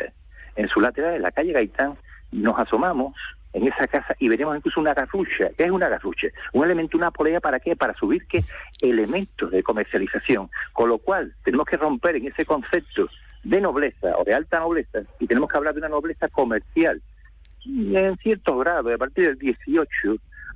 [0.55, 1.95] en su lateral, en la calle Gaitán,
[2.31, 3.15] nos asomamos
[3.53, 5.49] en esa casa y veremos incluso una garrucha.
[5.57, 6.27] ¿Qué es una garrucha?
[6.51, 7.75] Un elemento, una polea, ¿para qué?
[7.75, 8.43] Para subir qué?
[8.81, 10.49] Elementos de comercialización.
[10.73, 13.07] Con lo cual, tenemos que romper en ese concepto
[13.43, 17.01] de nobleza o de alta nobleza y tenemos que hablar de una nobleza comercial.
[17.63, 19.87] Y en cierto grado, a partir del 18,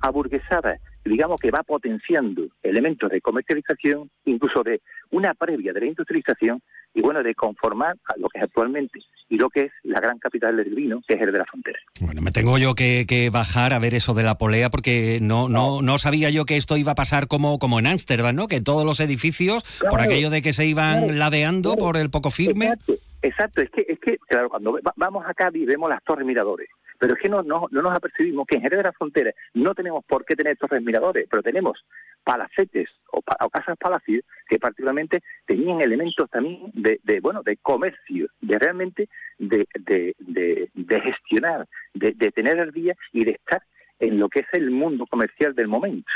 [0.02, 6.60] aburguesada, digamos que va potenciando elementos de comercialización, incluso de una previa de la industrialización,
[6.94, 10.18] y bueno, de conformar a lo que es actualmente y lo que es la gran
[10.18, 11.78] capital del vino, que es el de la frontera.
[12.00, 15.82] Bueno, me tengo yo que, bajar a ver eso de la polea porque no, no,
[15.82, 18.48] no sabía yo que esto iba a pasar como, como en Ámsterdam, ¿no?
[18.48, 22.66] Que todos los edificios, por aquello de que se iban ladeando por el poco firme.
[22.66, 26.68] Exacto, exacto, es que, es que, claro, cuando vamos acá y vemos las torres miradores,
[27.00, 29.74] pero es que no, no, no nos apercibimos que en Jerez de la Frontera no
[29.74, 31.82] tenemos por qué tener torres miradores, pero tenemos
[32.22, 39.08] palacetes o, casas palacios que particularmente tenían elementos también de, bueno de comercio, de realmente
[39.38, 43.62] de, de, gestionar, de tener el día y de estar
[43.98, 46.10] en lo que es el mundo comercial del momento.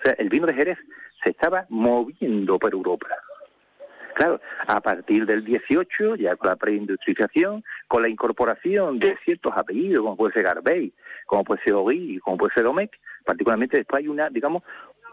[0.00, 0.78] O sea, el vino de Jerez
[1.22, 3.06] se estaba moviendo por Europa.
[4.18, 10.00] Claro, a partir del 18, ya con la preindustrialización, con la incorporación de ciertos apellidos,
[10.00, 10.92] como puede ser Garbey,
[11.24, 14.64] como puede ser Ogui, como puede ser Domecq, particularmente después hay una, digamos,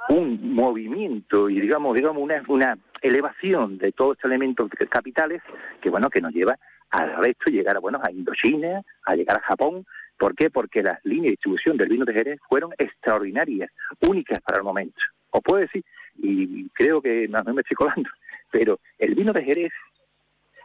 [0.09, 5.43] un movimiento y digamos, digamos una, una elevación de todos estos elementos capitales
[5.81, 6.57] que bueno que nos lleva
[6.89, 9.85] al resto llegar a bueno a Indochina, a llegar a Japón.
[10.17, 10.49] ¿Por qué?
[10.49, 13.69] Porque las líneas de distribución del vino de Jerez fueron extraordinarias,
[14.07, 14.99] únicas para el momento.
[15.29, 15.83] Os puedo decir,
[16.17, 18.09] y creo que no me estoy colando,
[18.51, 19.71] pero el vino de Jerez,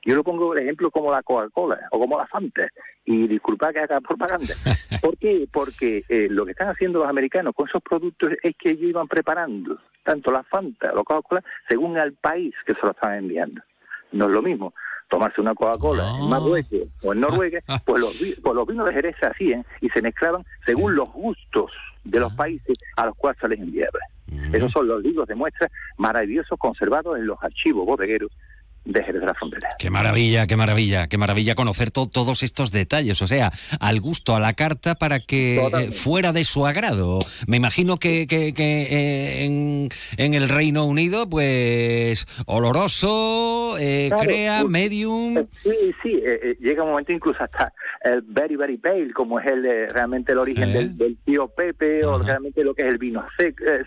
[0.05, 2.69] yo lo pongo de ejemplo como la Coca-Cola o como la Fanta,
[3.05, 4.55] y disculpa que haga propaganda.
[5.03, 5.47] ¿Por qué?
[5.53, 9.09] Porque eh, lo que están haciendo los americanos con esos productos es que ellos iban
[9.09, 13.63] preparando tanto la Fanta o la Coca-Cola según el país que se lo están enviando.
[14.13, 14.73] No es lo mismo
[15.11, 19.17] tomarse una Coca-Cola en Marruecos o en Noruega, pues los, pues los vinos de Jerez
[19.21, 21.73] se hacían y se mezclaban según los gustos
[22.05, 23.99] de los países a los cuales se les enviaba.
[24.53, 28.31] Esos son los libros de muestra maravillosos conservados en los archivos bodegueros
[28.85, 29.69] de Jerez de la Frontera.
[29.79, 34.41] Qué maravilla, qué maravilla, qué maravilla conocer todos estos detalles, o sea, al gusto, a
[34.41, 37.21] la carta para que eh, fuera de su agrado.
[37.47, 45.47] Me imagino que, que, eh, en, el Reino Unido, pues, oloroso, eh, crea, medium...
[45.53, 46.23] Sí, sí,
[46.61, 47.73] llega un momento incluso hasta
[48.03, 52.65] el very, very pale, como es el realmente el origen del, tío Pepe, o realmente
[52.65, 53.25] lo que es el vino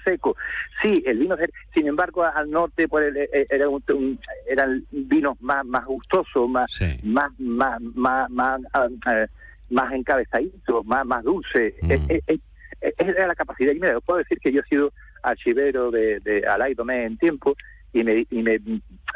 [0.03, 0.35] seco.
[0.81, 1.35] Sí, el vino
[1.73, 3.13] sin embargo, al norte pues,
[3.49, 6.71] era un, era el vinos más más gustosos, más
[7.03, 9.27] más más más más, ah, eh,
[9.69, 11.73] más encabezaditos, más más dulces.
[11.81, 11.91] Mm.
[11.91, 12.39] Es,
[13.27, 13.71] la capacidad.
[13.71, 14.91] Y mira, puedo decir que yo he sido
[15.21, 16.43] archivero de, de
[16.89, 17.55] en tiempo
[17.93, 18.59] y me, y me,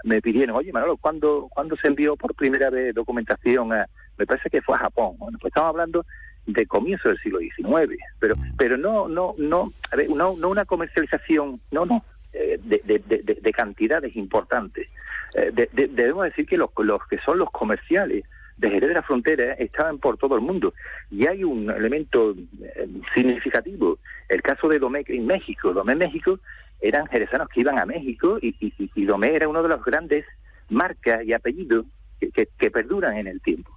[0.03, 4.49] me pidieron, oye Manolo, ¿cuándo, ¿cuándo se envió por primera vez documentación a, me parece
[4.49, 5.15] que fue a Japón?
[5.17, 6.05] Bueno, pues estamos hablando
[6.45, 9.73] de comienzo del siglo XIX, pero pero no no no
[10.15, 14.88] no, no una comercialización, no no eh, de, de, de, cantidades importantes.
[15.34, 18.23] Eh, debemos decir que los, los que son los comerciales
[18.57, 20.73] de Jerez de la Frontera estaban por todo el mundo.
[21.11, 23.99] Y hay un elemento eh, significativo,
[24.30, 25.73] el caso de Domé en México.
[25.73, 26.39] Domé en México
[26.80, 30.25] eran jerezanos que iban a México y, y, Domé era uno de los grandes
[30.69, 31.86] marcas y apellidos
[32.19, 33.71] que, que, perduran en el tiempo.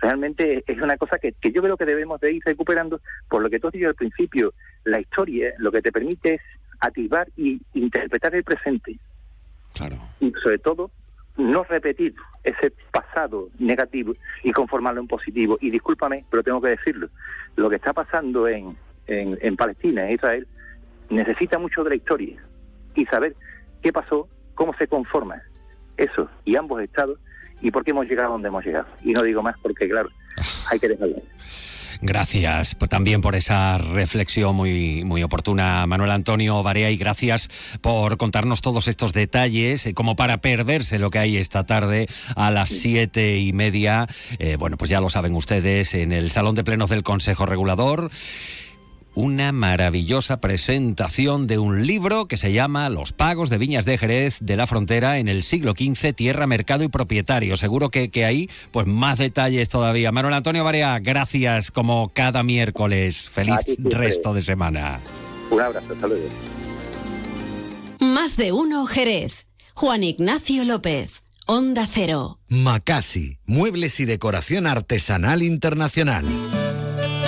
[0.00, 3.50] Realmente es una cosa que, que yo creo que debemos de ir recuperando, por lo
[3.50, 4.52] que tú has dicho al principio,
[4.84, 6.40] la historia lo que te permite es
[6.80, 8.98] activar y interpretar el presente.
[9.74, 9.96] Claro.
[10.20, 10.90] Y sobre todo
[11.36, 12.14] no repetir
[12.44, 15.58] ese pasado negativo y conformarlo en positivo.
[15.60, 17.08] Y discúlpame, pero tengo que decirlo,
[17.56, 20.46] lo que está pasando en, en, Palestina, en Israel,
[21.10, 22.42] necesita mucho de la historia
[22.94, 23.34] y saber
[23.82, 25.42] qué pasó, cómo se conforma
[25.96, 27.18] eso y ambos estados
[27.60, 28.86] y por qué hemos llegado a donde hemos llegado.
[29.02, 30.08] Y no digo más porque, claro,
[30.70, 31.16] hay que dejarlo.
[32.04, 37.48] Gracias también por esa reflexión muy, muy oportuna, Manuel Antonio Barea, y gracias
[37.80, 42.50] por contarnos todos estos detalles, eh, como para perderse lo que hay esta tarde a
[42.50, 44.08] las siete y media.
[44.40, 48.10] Eh, bueno, pues ya lo saben ustedes, en el Salón de Plenos del Consejo Regulador
[49.14, 54.38] una maravillosa presentación de un libro que se llama Los pagos de Viñas de Jerez
[54.40, 57.56] de la Frontera en el siglo XV, Tierra, Mercado y Propietario.
[57.56, 60.12] Seguro que, que ahí, pues más detalles todavía.
[60.12, 63.30] Manuel Antonio Barea, gracias como cada miércoles.
[63.30, 65.00] Feliz resto de semana.
[65.50, 66.30] Un abrazo, saludos.
[68.00, 69.46] Más de uno Jerez.
[69.74, 71.22] Juan Ignacio López.
[71.46, 72.38] Onda Cero.
[72.48, 76.24] Macasi, muebles y decoración artesanal internacional.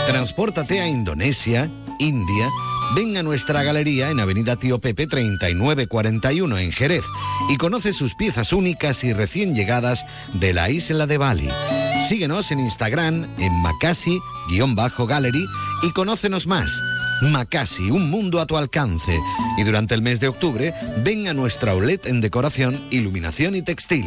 [0.06, 2.50] Transpórtate a Indonesia, India.
[2.94, 7.04] Ven a nuestra galería en Avenida Tío Pepe 3941 en Jerez
[7.48, 11.48] y conoce sus piezas únicas y recién llegadas de la isla de Bali.
[12.06, 15.46] Síguenos en Instagram en Macasi-Gallery
[15.82, 16.70] y conócenos más.
[17.22, 19.18] Macasi, un mundo a tu alcance.
[19.56, 24.06] Y durante el mes de octubre, ven a nuestra OLED en decoración, iluminación y textil.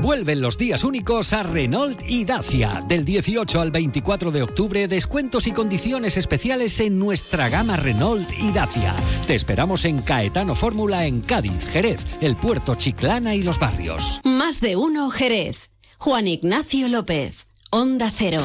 [0.00, 2.82] Vuelven los días únicos a Renault y Dacia.
[2.88, 8.50] Del 18 al 24 de octubre, descuentos y condiciones especiales en nuestra gama Renault y
[8.50, 8.96] Dacia.
[9.26, 14.20] Te esperamos en Caetano Fórmula en Cádiz, Jerez, el puerto Chiclana y los barrios.
[14.24, 15.70] Más de uno Jerez.
[15.98, 17.46] Juan Ignacio López.
[17.70, 18.42] Onda Cero.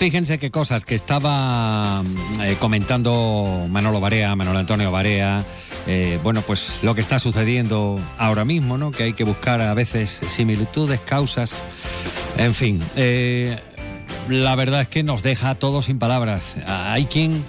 [0.00, 2.02] Fíjense qué cosas que estaba
[2.42, 5.44] eh, comentando Manolo Barea, Manolo Antonio Barea.
[5.86, 8.92] Eh, bueno, pues lo que está sucediendo ahora mismo, ¿no?
[8.92, 11.66] Que hay que buscar a veces similitudes, causas.
[12.38, 13.58] En fin, eh,
[14.30, 16.54] la verdad es que nos deja a todos sin palabras.
[16.66, 17.44] Hay quien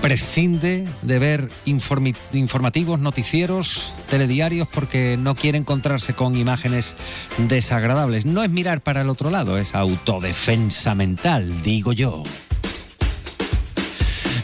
[0.00, 6.96] prescinde de ver informativos, noticieros, telediarios porque no quiere encontrarse con imágenes
[7.38, 8.26] desagradables.
[8.26, 12.22] No es mirar para el otro lado, es autodefensa mental, digo yo.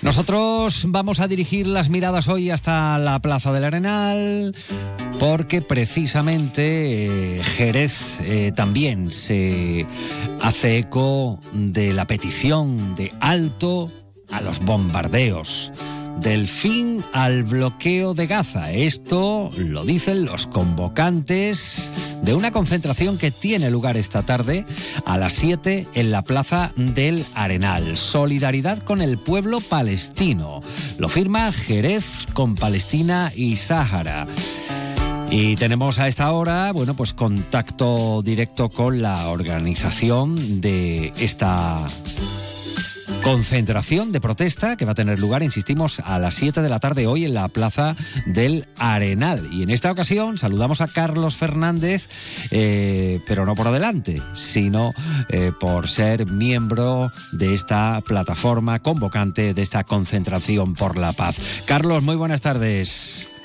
[0.02, 4.54] Nosotros vamos a dirigir las miradas hoy hasta la Plaza del Arenal
[5.18, 9.86] porque precisamente eh, Jerez eh, también se
[10.42, 13.90] hace eco de la petición de alto
[14.30, 15.72] a los bombardeos.
[16.20, 18.72] Del fin al bloqueo de Gaza.
[18.72, 21.90] Esto lo dicen los convocantes
[22.22, 24.64] de una concentración que tiene lugar esta tarde
[25.04, 27.96] a las 7 en la Plaza del Arenal.
[27.96, 30.61] Solidaridad con el pueblo palestino.
[30.98, 34.26] Lo firma Jerez con Palestina y Sáhara.
[35.30, 41.84] Y tenemos a esta hora, bueno, pues contacto directo con la organización de esta
[43.26, 47.08] concentración de protesta que va a tener lugar, insistimos, a las 7 de la tarde
[47.08, 49.53] hoy en la Plaza del Arenal.
[49.53, 52.08] Y en esta ocasión saludamos a Carlos Fernández,
[52.53, 54.94] eh, pero no por adelante, sino
[55.28, 61.64] eh, por ser miembro de esta plataforma convocante de esta concentración por la paz.
[61.66, 63.36] Carlos, muy buenas tardes.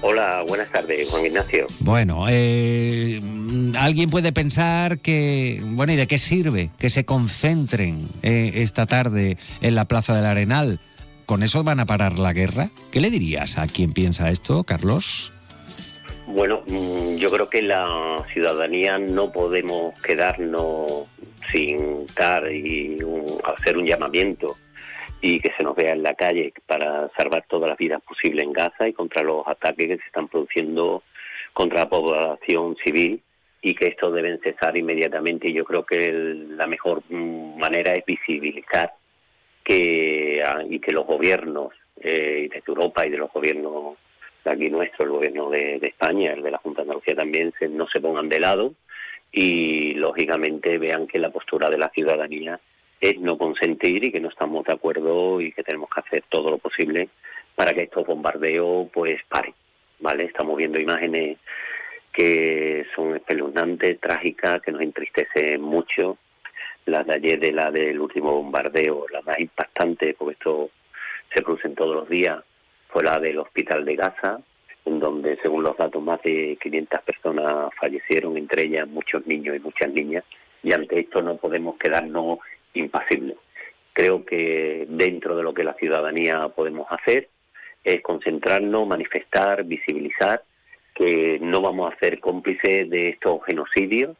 [0.00, 1.66] Hola, buenas tardes, Juan Ignacio.
[1.80, 3.20] Bueno, eh,
[3.76, 9.38] alguien puede pensar que, bueno, ¿y de qué sirve que se concentren eh, esta tarde
[9.60, 10.78] en la Plaza del Arenal?
[11.26, 12.70] ¿Con eso van a parar la guerra?
[12.92, 15.32] ¿Qué le dirías a quien piensa esto, Carlos?
[16.28, 21.06] Bueno, mm, yo creo que la ciudadanía no podemos quedarnos
[21.50, 22.98] sin dar y
[23.44, 24.56] hacer un llamamiento
[25.20, 28.52] y que se nos vea en la calle para salvar todas las vidas posibles en
[28.52, 31.02] Gaza y contra los ataques que se están produciendo
[31.52, 33.20] contra la población civil
[33.60, 35.48] y que esto deben cesar inmediatamente.
[35.48, 38.92] Y yo creo que la mejor mm, manera es visibilizar
[39.64, 43.96] que ah, y que los gobiernos eh, de Europa y de los gobiernos
[44.44, 47.68] de aquí nuestro, el gobierno de, España, el de la Junta de Andalucía también, se,
[47.68, 48.74] no se pongan de lado
[49.32, 52.58] y lógicamente vean que la postura de la ciudadanía
[53.00, 56.50] es no consentir y que no estamos de acuerdo y que tenemos que hacer todo
[56.50, 57.08] lo posible
[57.54, 59.54] para que estos bombardeos pues paren,
[60.00, 60.24] ¿vale?
[60.24, 61.38] Estamos viendo imágenes
[62.12, 66.18] que son espeluznantes, trágicas, que nos entristecen mucho.
[66.86, 70.70] La de ayer de la del último bombardeo, la más impactante, porque esto
[71.32, 72.42] se produce todos los días,
[72.88, 74.40] fue la del hospital de Gaza,
[74.86, 79.60] en donde según los datos más de 500 personas fallecieron, entre ellas muchos niños y
[79.60, 80.24] muchas niñas,
[80.62, 82.38] y ante esto no podemos quedarnos
[82.74, 83.36] impasible.
[83.92, 87.28] Creo que dentro de lo que la ciudadanía podemos hacer
[87.82, 90.42] es concentrarnos, manifestar, visibilizar
[90.94, 94.16] que no vamos a ser cómplices de estos genocidios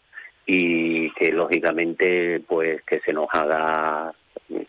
[0.47, 4.15] y que lógicamente pues que se nos haga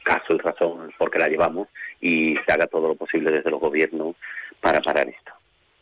[0.03, 1.67] caso y razón porque la llevamos
[2.01, 4.15] y se haga todo lo posible desde los gobiernos
[4.59, 5.31] para parar esto.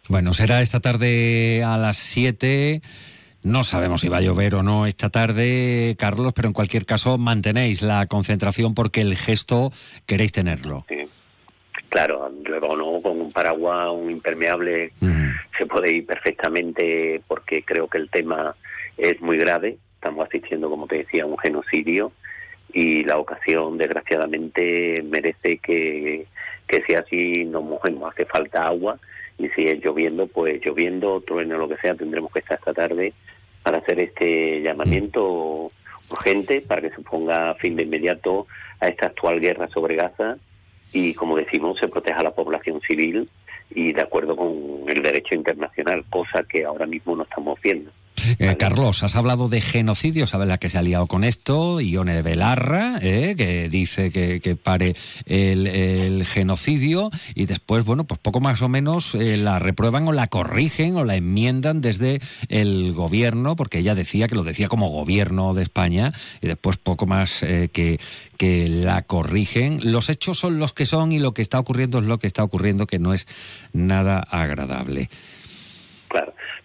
[0.10, 2.82] Bueno, será esta tarde a las 7.
[3.44, 7.18] No sabemos si va a llover o no esta tarde, Carlos, pero en cualquier caso
[7.18, 9.72] mantenéis la concentración porque el gesto
[10.06, 10.86] queréis tenerlo.
[10.90, 11.08] Sí.
[11.90, 14.92] Claro, luego no, con un paraguas, un impermeable,
[15.58, 18.56] se puede ir perfectamente porque creo que el tema
[18.98, 19.78] es muy grave.
[19.96, 22.12] Estamos asistiendo, como te decía, a un genocidio
[22.74, 26.28] y la ocasión, desgraciadamente, merece que,
[26.68, 28.12] que si así nos mojemos.
[28.14, 29.00] Hace falta agua
[29.38, 33.14] y si es lloviendo, pues lloviendo, trueno, lo que sea, tendremos que estar esta tarde
[33.64, 35.68] para hacer este llamamiento
[36.10, 38.48] urgente para que se ponga fin de inmediato
[38.80, 40.38] a esta actual guerra sobre Gaza
[40.94, 43.30] y, como decimos, se proteja a la población civil
[43.70, 47.92] y de acuerdo con el derecho internacional, cosa que ahora mismo no estamos viendo.
[48.40, 51.80] Eh, Carlos, has hablado de genocidio, ¿sabes la que se ha liado con esto?
[51.80, 54.96] Ione Belarra, eh, que dice que, pare
[55.26, 60.28] el, genocidio y después, bueno, pues poco más o menos eh, la reprueban o la
[60.28, 62.20] corrigen o la enmiendan desde
[62.50, 67.06] el gobierno, porque ella decía que lo decía como gobierno de España y después poco
[67.06, 68.00] más que,
[68.38, 69.80] que la corrigen.
[69.92, 72.44] Los hechos son los que son y lo que está ocurriendo es lo que está
[72.44, 73.28] ocurriendo, que no es
[73.74, 75.10] nada agradable.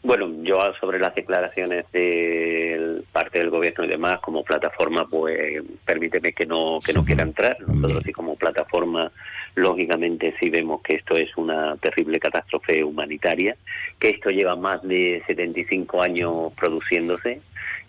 [0.05, 6.33] Bueno, yo sobre las declaraciones de parte del gobierno y demás como plataforma, pues permíteme
[6.33, 7.57] que no que no quiera entrar.
[7.61, 9.13] Nosotros sí como plataforma,
[9.55, 13.57] lógicamente sí vemos que esto es una terrible catástrofe humanitaria,
[14.01, 17.41] que esto lleva más de 75 años produciéndose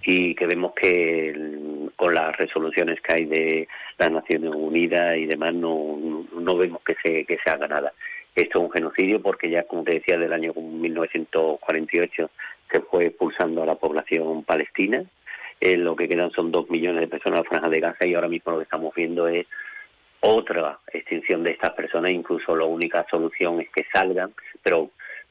[0.06, 1.34] y que vemos que
[1.96, 3.68] con las resoluciones que hay de
[3.98, 7.92] las Naciones Unidas y demás no, no vemos que se que se haga nada.
[8.36, 12.30] Esto es un genocidio porque ya, como te decía, del año 1948
[12.72, 15.04] se fue expulsando a la población palestina.
[15.60, 18.16] Eh, lo que quedan son dos millones de personas en la franja de Gaza y
[18.16, 19.46] ahora mismo lo que estamos viendo es
[20.20, 22.12] otra extinción de estas personas.
[22.12, 24.34] Incluso la única solución es que salgan,
[24.64, 24.90] pero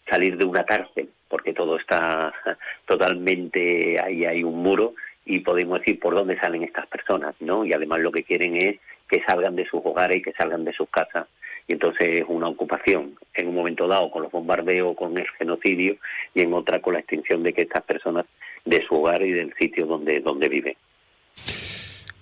[0.08, 2.32] salir de una cárcel, porque todo está
[2.86, 7.64] totalmente ahí hay un muro y podemos decir por dónde salen estas personas, ¿no?
[7.64, 10.72] Y además lo que quieren es que salgan de sus hogares y que salgan de
[10.72, 11.26] sus casas
[11.66, 15.96] y entonces es una ocupación en un momento dado con los bombardeos, con el genocidio
[16.34, 18.26] y en otra con la extinción de que estas personas
[18.64, 20.76] de su hogar y del sitio donde, donde viven.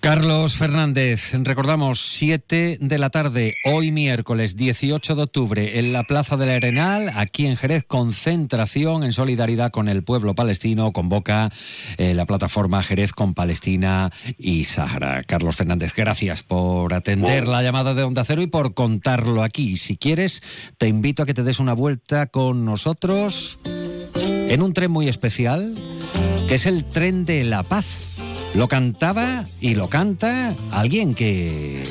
[0.01, 6.37] Carlos Fernández, recordamos 7 de la tarde, hoy miércoles 18 de octubre, en la Plaza
[6.37, 11.51] del Arenal, aquí en Jerez, concentración en solidaridad con el pueblo palestino, convoca
[11.97, 15.21] eh, la plataforma Jerez con Palestina y Sahara.
[15.23, 19.77] Carlos Fernández, gracias por atender la llamada de Onda Cero y por contarlo aquí.
[19.77, 20.41] Si quieres,
[20.79, 23.59] te invito a que te des una vuelta con nosotros
[24.15, 25.75] en un tren muy especial,
[26.47, 28.10] que es el tren de la paz
[28.53, 31.83] lo cantaba y lo canta alguien que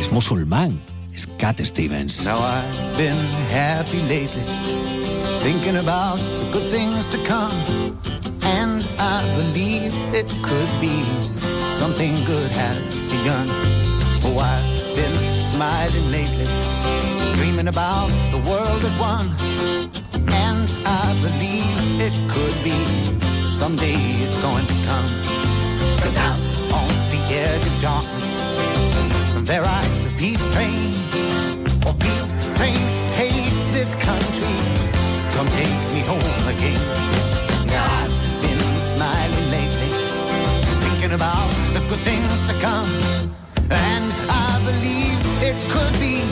[0.00, 0.80] Es musulmán.
[1.12, 2.24] Es Cat Stevens.
[2.24, 3.16] Now I've been
[3.52, 4.42] happy lately,
[5.42, 7.52] thinking about the good things to come.
[8.58, 11.02] And I believe it could be
[11.76, 12.78] something good has
[13.12, 13.46] begun.
[14.24, 16.48] Oh, I've been smiling lately,
[17.36, 19.28] dreaming about the world at one.
[20.32, 22.78] And I believe it could be
[23.52, 25.39] someday it's going to come.
[26.16, 26.40] Out
[26.72, 28.28] on the edge of darkness,
[29.46, 30.92] there rides a peace train.
[31.86, 34.56] Oh, peace train, take this country.
[35.34, 36.82] Come take me home again.
[37.66, 38.62] Now I've been
[38.92, 39.92] smiling lately,
[40.84, 42.90] thinking about the good things to come.
[43.70, 46.22] And I believe it could be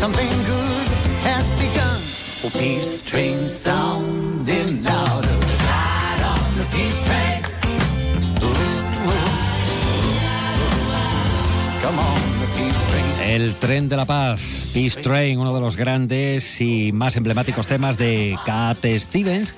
[0.00, 0.88] something good
[1.26, 2.00] has begun.
[2.44, 4.31] Oh, peace train sounding
[13.32, 17.96] El tren de la paz, Peace Train, uno de los grandes y más emblemáticos temas
[17.96, 19.54] de Cat Stevens,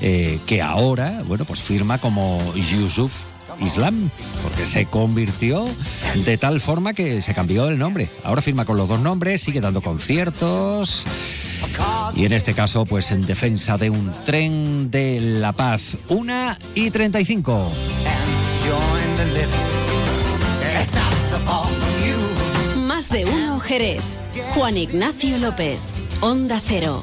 [0.00, 3.22] eh, que ahora, bueno, pues firma como Yusuf
[3.60, 4.10] Islam,
[4.42, 5.64] porque se convirtió
[6.24, 8.08] de tal forma que se cambió el nombre.
[8.24, 11.04] Ahora firma con los dos nombres, sigue dando conciertos.
[12.16, 15.96] Y en este caso, pues en defensa de un tren de la paz.
[16.08, 17.70] Una y 35.
[23.12, 24.02] De uno Jerez.
[24.54, 25.78] Juan Ignacio López.
[26.22, 27.02] Onda Cero.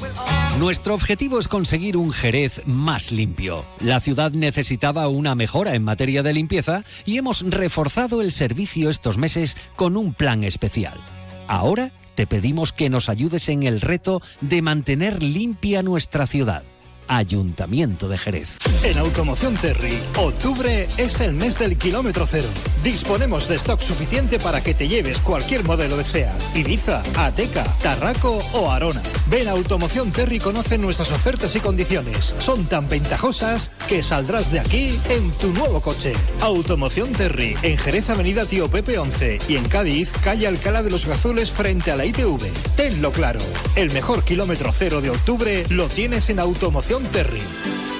[0.58, 3.64] Nuestro objetivo es conseguir un Jerez más limpio.
[3.78, 9.18] La ciudad necesitaba una mejora en materia de limpieza y hemos reforzado el servicio estos
[9.18, 10.98] meses con un plan especial.
[11.46, 16.64] Ahora te pedimos que nos ayudes en el reto de mantener limpia nuestra ciudad.
[17.10, 18.50] Ayuntamiento de Jerez.
[18.84, 22.46] En Automoción Terry, octubre es el mes del kilómetro cero.
[22.84, 28.38] Disponemos de stock suficiente para que te lleves cualquier modelo de SEAT, Ibiza, Ateca, Tarraco
[28.52, 29.02] o Arona.
[29.26, 32.32] Ven a Automoción Terry y conoce nuestras ofertas y condiciones.
[32.38, 36.12] Son tan ventajosas que saldrás de aquí en tu nuevo coche.
[36.40, 41.06] Automoción Terry, en Jerez Avenida Tío Pepe 11 y en Cádiz, calle Alcalá de los
[41.06, 42.52] Gazules frente a la ITV.
[42.76, 43.40] Tenlo claro,
[43.74, 47.99] el mejor kilómetro cero de octubre lo tienes en Automoción Terry.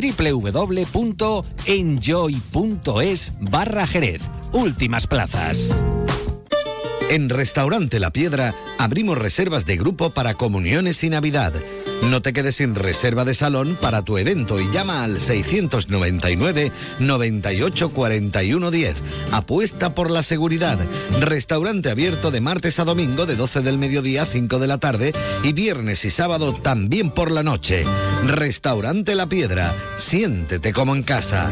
[0.01, 1.43] www.enjoy.es
[3.39, 4.23] barra Jerez.
[4.51, 5.75] Últimas plazas.
[7.09, 11.53] En Restaurante La Piedra abrimos reservas de grupo para comuniones y Navidad.
[12.09, 17.89] No te quedes sin reserva de salón para tu evento y llama al 699 98
[17.89, 18.95] 41 10.
[19.31, 20.79] Apuesta por la seguridad.
[21.19, 25.13] Restaurante abierto de martes a domingo de 12 del mediodía a 5 de la tarde
[25.43, 27.85] y viernes y sábado también por la noche.
[28.25, 29.73] Restaurante La Piedra.
[29.97, 31.51] Siéntete como en casa.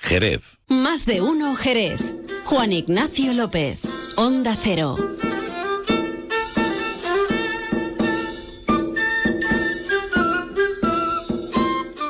[0.00, 0.58] Jerez.
[0.68, 2.00] Más de uno Jerez.
[2.44, 3.80] Juan Ignacio López.
[4.16, 4.96] Onda Cero.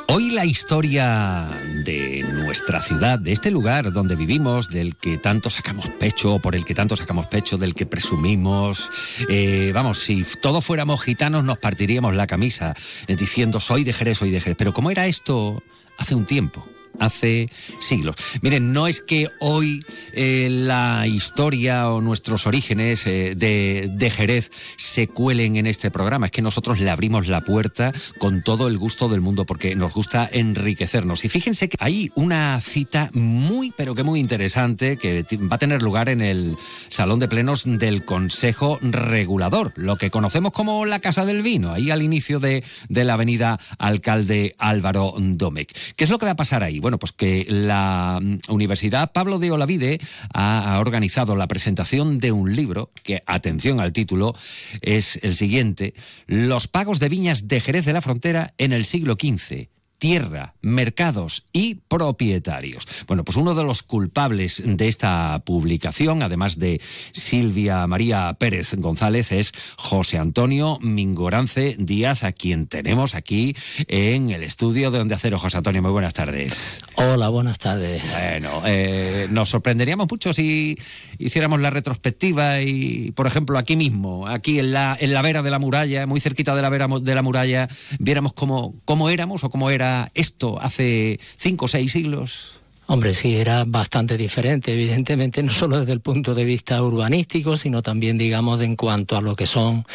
[0.07, 1.47] Hoy la historia
[1.85, 6.65] de nuestra ciudad, de este lugar donde vivimos, del que tanto sacamos pecho, por el
[6.65, 8.89] que tanto sacamos pecho, del que presumimos.
[9.29, 12.75] eh, vamos, si todos fuéramos gitanos nos partiríamos la camisa
[13.07, 14.57] eh, diciendo soy de Jerez, soy de Jerez.
[14.57, 15.61] Pero ¿cómo era esto
[15.97, 16.65] hace un tiempo?
[16.99, 17.49] Hace
[17.79, 18.15] siglos.
[18.41, 25.07] Miren, no es que hoy eh, la historia o nuestros orígenes eh, de, Jerez se
[25.07, 29.07] cuelen en este programa, es que nosotros le abrimos la puerta con todo el gusto
[29.07, 31.23] del mundo porque nos gusta enriquecernos.
[31.25, 35.81] Y fíjense que hay una cita muy, pero que muy interesante que va a tener
[35.81, 36.57] lugar en el
[36.89, 41.91] Salón de Plenos del Consejo Regulador, lo que conocemos como la Casa del Vino, ahí
[41.91, 45.71] al inicio de, de la avenida Alcalde Álvaro Domecq.
[45.95, 46.79] ¿Qué es lo que va a pasar ahí?
[46.89, 49.99] Bueno, pues que la mm, Universidad Pablo de Olavide
[50.33, 54.33] ha, ha organizado la presentación de un libro que, atención al título,
[54.81, 55.93] es el siguiente,
[56.25, 59.69] Los pagos de viñas de Jerez de la Frontera en el siglo XV
[59.99, 62.87] tierra, mercados y propietarios.
[63.05, 66.81] Bueno, pues uno de los culpables de esta publicación, además de
[67.11, 73.55] Silvia María Pérez González, es José Antonio Mingorance Díaz, a quien tenemos aquí
[73.87, 75.37] en el estudio de Donde Acero.
[75.37, 76.81] José Antonio, muy buenas tardes.
[76.95, 78.01] Hola, buenas tardes.
[78.19, 80.77] Bueno, eh, nos sorprenderíamos mucho si
[81.17, 85.51] hiciéramos la retrospectiva y, por ejemplo, aquí mismo, aquí en la, en la vera de
[85.51, 87.67] la muralla, muy cerquita de la vera de la muralla,
[87.99, 92.59] viéramos cómo, cómo éramos o cómo era esto hace cinco o seis siglos?
[92.91, 97.83] Hombre, sí, era bastante diferente, evidentemente, no solo desde el punto de vista urbanístico, sino
[97.83, 99.85] también, digamos, en cuanto a lo que son,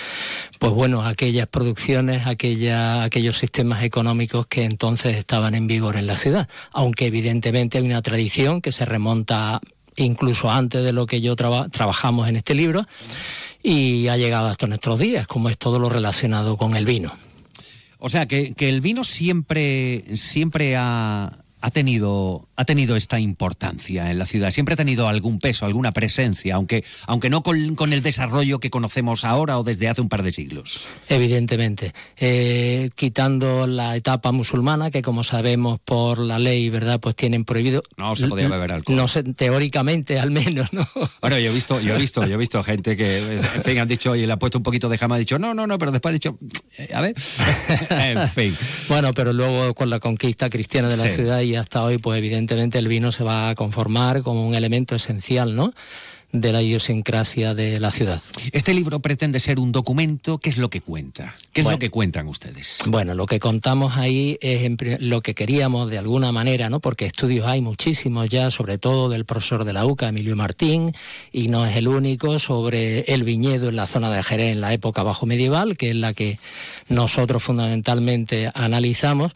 [0.60, 6.14] pues bueno, aquellas producciones, aquella, aquellos sistemas económicos que entonces estaban en vigor en la
[6.14, 6.48] ciudad.
[6.70, 9.60] Aunque evidentemente hay una tradición que se remonta
[9.96, 12.86] incluso antes de lo que yo trabajamos en este libro
[13.60, 17.12] y ha llegado hasta nuestros días, como es todo lo relacionado con el vino.
[18.06, 24.10] O sea, que, que el vino siempre, siempre ha, ha tenido, ha tenido esta importancia
[24.10, 28.02] en la ciudad, siempre ha tenido algún peso, alguna presencia, aunque, aunque no con, el
[28.02, 30.88] desarrollo que conocemos ahora o desde hace un par de siglos.
[31.08, 37.00] Evidentemente, eh, quitando la etapa musulmana, que como sabemos por la ley, ¿verdad?
[37.00, 37.82] Pues tienen prohibido.
[37.96, 38.94] No se podía beber alcohol.
[38.94, 40.86] No sé, teóricamente al menos, ¿no?
[41.22, 43.88] Bueno, yo he visto, yo he visto, yo he visto gente que, en fin, han
[43.88, 45.92] dicho, y le ha puesto un poquito de jama, ha dicho, no, no, no, pero
[45.92, 46.38] después ha dicho,
[46.76, 47.14] eh, a ver,
[47.88, 48.54] en fin.
[48.90, 52.78] Bueno, pero luego con la conquista cristiana de la ciudad y hasta hoy, pues evidentemente
[52.78, 55.72] el vino se va a conformar como un elemento esencial, ¿no?
[56.34, 58.20] de la idiosincrasia de la ciudad.
[58.50, 60.38] Este libro pretende ser un documento.
[60.38, 61.36] ¿Qué es lo que cuenta?
[61.52, 62.80] ¿Qué es lo que cuentan ustedes?
[62.86, 64.68] Bueno, lo que contamos ahí es
[65.00, 66.80] lo que queríamos de alguna manera, ¿no?
[66.80, 70.92] Porque estudios hay muchísimos ya, sobre todo del profesor de la UCA, Emilio Martín,
[71.32, 74.72] y no es el único sobre el viñedo en la zona de Jerez en la
[74.72, 76.40] época bajo medieval, que es la que
[76.88, 79.32] nosotros fundamentalmente analizamos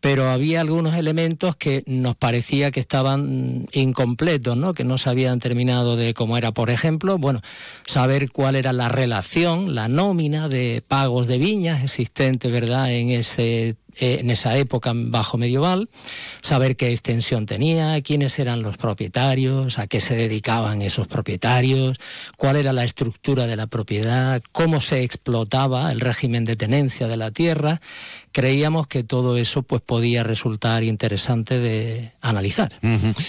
[0.00, 4.72] pero había algunos elementos que nos parecía que estaban incompletos, ¿no?
[4.72, 7.42] que no se habían terminado de cómo era, por ejemplo, bueno,
[7.86, 13.76] saber cuál era la relación, la nómina de pagos de viñas existente, ¿verdad?, en ese
[13.96, 15.88] en esa época bajo medieval,
[16.42, 21.98] saber qué extensión tenía, quiénes eran los propietarios, a qué se dedicaban esos propietarios,
[22.36, 27.16] cuál era la estructura de la propiedad, cómo se explotaba el régimen de tenencia de
[27.16, 27.80] la tierra.
[28.32, 32.72] Creíamos que todo eso pues podía resultar interesante de analizar.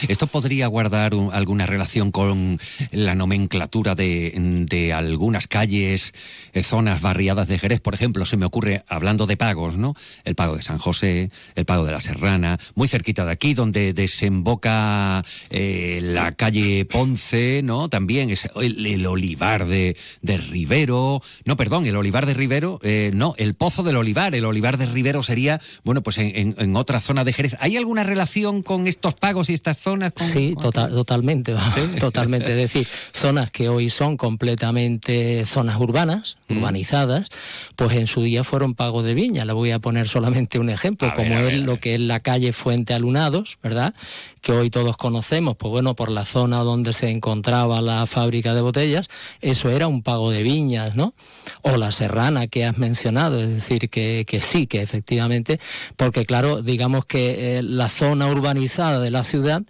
[0.08, 2.60] Esto podría guardar alguna relación con
[2.92, 4.34] la nomenclatura de,
[4.70, 6.14] de algunas calles,
[6.54, 9.96] eh, zonas barriadas de Jerez, por ejemplo, se me ocurre hablando de pagos, ¿no?
[10.24, 13.94] El pago de San José, el Pago de la Serrana, muy cerquita de aquí, donde
[13.94, 17.90] desemboca eh, la calle Ponce, ¿no?
[17.90, 23.34] También es el, olivar de, de, Rivero, no, perdón, el olivar de Rivero, eh, no,
[23.38, 27.34] el Pozo del Olivar, el olivar de Rivero sería, bueno, pues en, otra zona de
[27.34, 27.56] Jerez.
[27.60, 30.14] ¿Hay alguna relación con estos pagos y estas zonas?
[30.16, 31.56] sí, total, totalmente,
[32.00, 32.52] totalmente.
[32.52, 36.58] Es decir, zonas que hoy son completamente zonas urbanas, mm.
[36.58, 37.28] urbanizadas,
[37.76, 39.46] pues en su día fueron pagos de viña.
[39.46, 42.94] Le voy a poner solamente un ejemplo, como es lo que es la calle Fuente
[42.94, 43.94] Alunados, ¿verdad?
[44.42, 48.62] Que hoy todos conocemos, pues bueno, por la zona donde se encontraba la fábrica de
[48.62, 49.08] botellas,
[49.42, 51.14] eso era un pago de viñas, ¿no?
[51.62, 55.60] O la serrana que has mencionado, es decir, que, que sí, que efectivamente,
[55.98, 59.64] porque claro, digamos que eh, la zona urbanizada de la ciudad,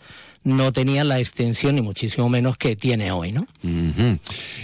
[0.44, 3.48] no tenía la extensión ni muchísimo menos que tiene hoy, ¿no?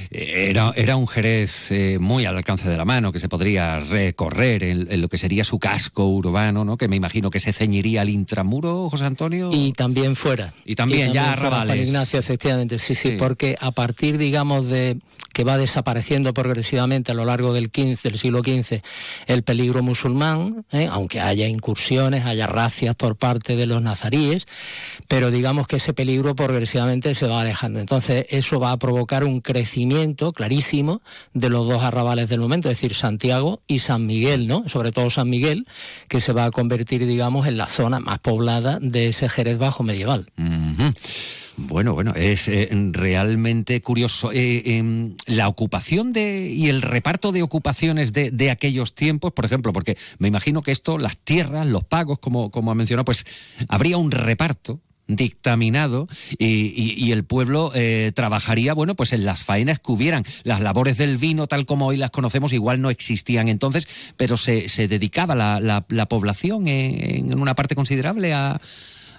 [0.09, 4.63] era, era un Jerez eh, muy al alcance de la mano que se podría recorrer
[4.63, 6.77] en, lo que sería su casco urbano, ¿no?
[6.77, 9.49] Que me imagino que se ceñiría al intramuro, José Antonio.
[9.53, 10.53] Y también fuera.
[10.65, 11.87] Y también, ya Arrabales.
[11.87, 14.97] Ignacio, efectivamente, sí, sí, porque a partir, digamos, de
[15.37, 18.81] que va desapareciendo progresivamente a lo largo del, 15, del siglo XV
[19.27, 20.87] el peligro musulmán, ¿eh?
[20.89, 24.47] aunque haya incursiones, haya racias por parte de los nazaríes,
[25.07, 27.79] pero digamos que ese peligro progresivamente se va alejando.
[27.79, 31.01] Entonces, eso va a provocar un crecimiento clarísimo
[31.33, 34.67] de los dos arrabales del momento, es decir, Santiago y San Miguel, ¿no?
[34.67, 35.67] Sobre todo San Miguel,
[36.07, 39.83] que se va a convertir, digamos, en la zona más poblada de ese Jerez bajo
[39.83, 40.27] medieval.
[41.59, 44.31] Bueno, bueno, es eh, realmente curioso.
[44.31, 49.43] Eh, em, la ocupación de y el reparto de ocupaciones de, de, aquellos tiempos, por
[49.43, 53.25] ejemplo, porque me imagino que esto, las tierras, los pagos, como, como ha mencionado, pues
[53.69, 56.07] habría un reparto dictaminado
[56.37, 60.23] y, el pueblo eh, trabajaría, bueno, pues en las faenas que hubieran.
[60.43, 64.69] Las labores del vino, tal como hoy las conocemos, igual no existían entonces, pero se,
[64.69, 68.61] se dedicaba la, la, población en, una parte considerable a,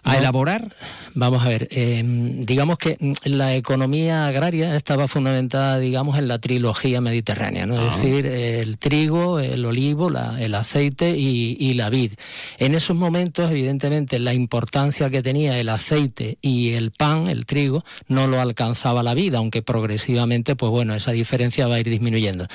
[0.05, 0.67] a elaborar?
[1.15, 6.39] Vamos a ver, eh, digamos que mm, la economía agraria estaba fundamentada, digamos, en la
[6.39, 7.75] trilogía mediterránea, ¿no?
[7.75, 7.97] Es Ah.
[7.97, 12.13] decir, el trigo, el olivo, la- el aceite y, y la vid.
[12.59, 17.85] En esos momentos, evidentemente, la importancia que tenía el aceite y el pan, el trigo,
[18.07, 22.47] no lo alcanzaba la vid, aunque progresivamente, pues bueno, esa diferencia va a ir disminuyendo.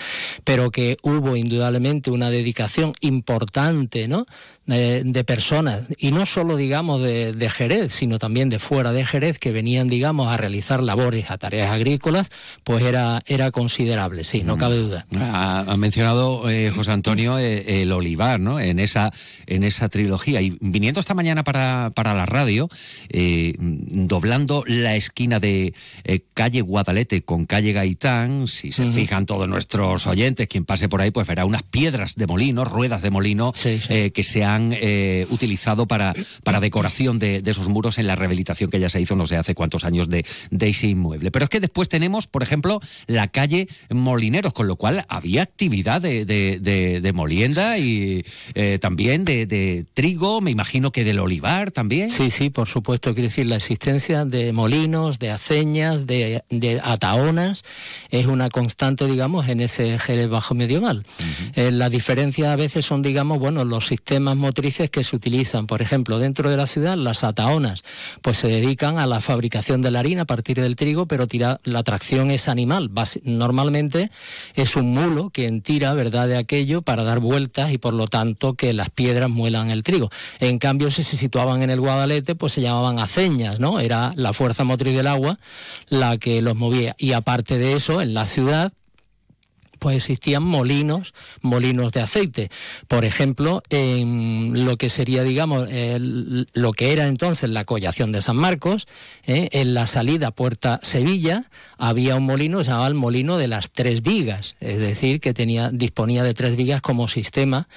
[0.44, 4.26] Pero que hubo indudablemente una dedicación importante, ¿no?
[4.66, 9.06] De, de personas, y no solo, digamos, de, de Jerez, sino también de fuera de
[9.06, 12.30] Jerez, que venían, digamos, a realizar labores, a tareas agrícolas,
[12.64, 15.06] pues era, era considerable, sí, no cabe duda.
[15.20, 18.60] Ha, ha mencionado eh, José Antonio eh, el olivar, ¿no?
[18.60, 19.12] En esa,
[19.48, 20.42] en esa trilogía.
[20.42, 22.70] Y viniendo esta mañana para, para la radio,
[23.10, 25.74] eh, doblando la esquina de
[26.04, 31.02] eh, calle Guadalete con calle Gaitán, si se fijan todos nuestros oyentes, quien pase por
[31.02, 35.26] ahí, pues verá unas piedras de molino, ruedas de molino, eh, que se han eh,
[35.30, 36.14] utilizado para,
[36.44, 39.36] para decoración de, de esos muros en la rehabilitación que ya se hizo no sé
[39.38, 41.32] hace cuántos años de, de ese inmueble.
[41.32, 46.02] Pero es que después tenemos, por ejemplo, la calle Molineros, con lo cual había actividad
[46.02, 48.26] de, de- de- molienda y
[48.56, 52.12] eh, también de, trigo, me imagino que del olivar también.
[52.12, 53.14] Sí, sí, por supuesto.
[53.14, 56.42] Quiero decir, la existencia de molinos, de aceñas, de,
[56.84, 57.64] ataonas,
[58.10, 61.06] es una constante, digamos, en ese Jerez bajo medieval.
[61.56, 65.66] Eh, la diferencia a veces son, digamos, bueno, los sistemas motrices que se utilizan.
[65.66, 67.84] Por ejemplo, dentro de la ciudad, las ataonas,
[68.22, 71.60] pues se dedican a la fabricación de la harina a partir del trigo, pero tira,
[71.64, 72.92] la tracción es animal.
[73.24, 74.12] Normalmente
[74.54, 78.54] es un mulo quien tira, ¿verdad?, de aquello para dar vueltas y por lo tanto
[78.54, 80.12] que las piedras muelan el trigo.
[80.40, 83.80] En cambio, si se situaban en el Guadalete, pues se llamaban aceñas, ¿no?
[83.80, 85.40] Era la fuerza motriz del agua
[85.88, 86.96] la que los movía.
[86.98, 88.74] Y aparte de eso, en la ciudad,
[89.84, 92.50] pues existían molinos, molinos de aceite.
[92.88, 98.38] Por ejemplo, en lo que sería, digamos, lo que era entonces la collación de San
[98.38, 98.88] Marcos,
[99.26, 99.50] ¿eh?
[99.52, 103.72] en la salida Puerta Sevilla, había un molino que se llamaba el molino de las
[103.72, 107.68] tres vigas, es decir, que tenía, disponía de tres vigas como sistema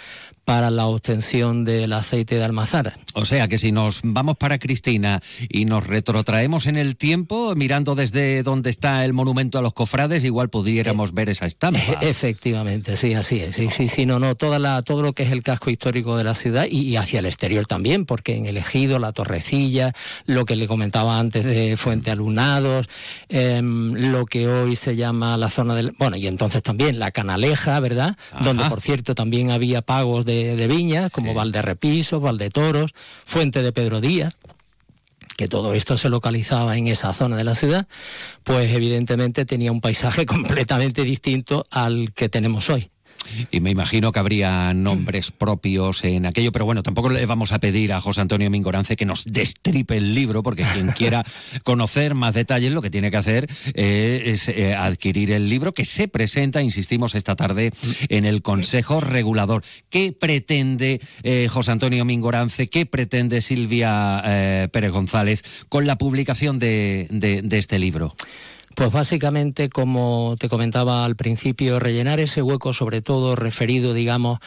[0.47, 2.97] para la obtención del aceite de almazara.
[3.15, 7.97] O sea que si nos vamos para Cristina y nos retrotraemos en el tiempo, mirando
[7.97, 11.81] desde donde está el monumento a los cofrades, igual pudiéramos ver esa estampa.
[12.01, 13.57] E- Efectivamente, sí, así es.
[13.57, 16.23] Sí, sí, sí, no, no, toda la, todo lo que es el casco histórico de
[16.23, 19.95] la ciudad y, y hacia el exterior también, porque en el ejido, la torrecilla,
[20.27, 22.87] lo que le comentaba antes de Fuente Alunados,
[23.29, 25.91] em, lo que hoy se llama la zona del.
[25.99, 28.17] Bueno, y entonces también la Canaleja, ¿verdad?
[28.45, 32.93] Donde, por cierto, también había pagos de, de viñas, como Valderrepiso, Valdetoros,
[33.25, 34.37] Fuente de Pedro Díaz
[35.37, 37.87] que todo esto se localizaba en esa zona de la ciudad,
[38.43, 42.91] pues evidentemente tenía un paisaje completamente distinto al que tenemos hoy.
[43.51, 47.59] Y me imagino que habría nombres propios en aquello, pero bueno, tampoco le vamos a
[47.59, 51.25] pedir a José Antonio Mingorance que nos destripe el libro, porque quien quiera
[51.65, 55.85] conocer más detalles lo que tiene que hacer eh, es eh, adquirir el libro que
[55.85, 57.73] se presenta, insistimos, esta tarde
[58.09, 59.63] en el Consejo Regulador.
[59.91, 64.23] ¿Qué pretende eh, José Antonio Mingorance, qué pretende Silvia
[64.73, 68.15] Pérez González con la publicación de, de- de este libro?
[68.77, 74.39] Pues básicamente, como te comentaba al principio, rellenar ese hueco, sobre todo referido, digamos,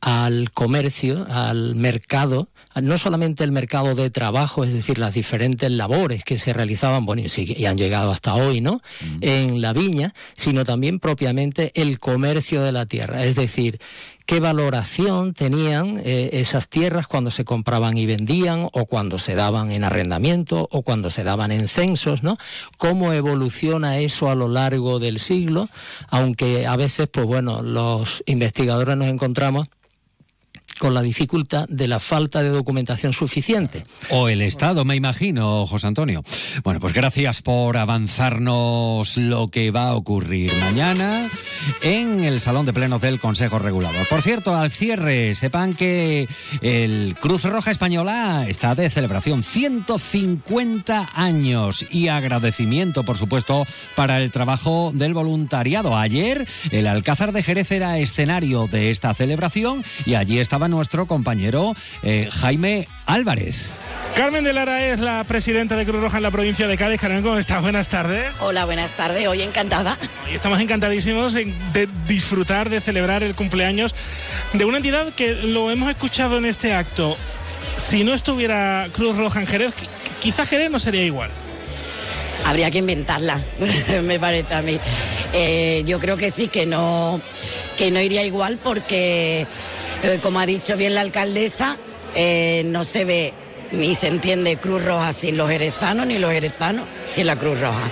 [0.00, 2.48] al comercio, al mercado,
[2.80, 7.24] no solamente el mercado de trabajo, es decir, las diferentes labores que se realizaban, bueno,
[7.24, 8.80] y, han llegado hasta hoy, ¿no?
[9.20, 13.80] En la viña, sino también propiamente el comercio de la tierra, es decir,
[14.26, 19.70] qué valoración tenían eh, esas tierras cuando se compraban y vendían o cuando se daban
[19.70, 22.38] en arrendamiento o cuando se daban en censos, ¿no?
[22.78, 25.68] Cómo evoluciona eso a lo largo del siglo,
[26.08, 29.68] aunque a veces, pues bueno, los investigadores nos encontramos
[30.78, 33.86] con la dificultad de la falta de documentación suficiente.
[34.10, 36.22] O el Estado, me imagino, José Antonio.
[36.62, 41.28] Bueno, pues gracias por avanzarnos lo que va a ocurrir mañana
[41.82, 44.06] en el Salón de Plenos del Consejo Regulador.
[44.08, 46.28] Por cierto, al cierre, sepan que
[46.60, 54.30] el Cruz Roja Española está de celebración 150 años y agradecimiento, por supuesto, para el
[54.30, 55.96] trabajo del voluntariado.
[55.96, 61.74] Ayer el Alcázar de Jerez era escenario de esta celebración y allí estaba nuestro compañero
[62.04, 63.80] eh, Jaime Álvarez.
[64.14, 67.00] Carmen de Lara es la presidenta de Cruz Roja en la provincia de Cádiz.
[67.00, 67.60] Carmen, ¿cómo estás?
[67.60, 68.36] Buenas tardes.
[68.40, 69.26] Hola, buenas tardes.
[69.26, 69.98] Hoy encantada.
[70.30, 73.96] Y estamos encantadísimos en- de disfrutar, de celebrar el cumpleaños
[74.52, 77.16] de una entidad que lo hemos escuchado en este acto.
[77.76, 79.88] Si no estuviera Cruz Roja en Jerez, qui-
[80.20, 81.30] quizá Jerez no sería igual.
[82.44, 83.42] Habría que inventarla,
[84.04, 84.78] me parece a mí.
[85.32, 87.20] Eh, yo creo que sí, que no,
[87.76, 89.48] que no iría igual porque,
[90.04, 91.76] eh, como ha dicho bien la alcaldesa,
[92.14, 93.32] eh, no se ve
[93.72, 97.90] ni se entiende Cruz Roja sin los jerezanos, ni los jerezanos sin la Cruz Roja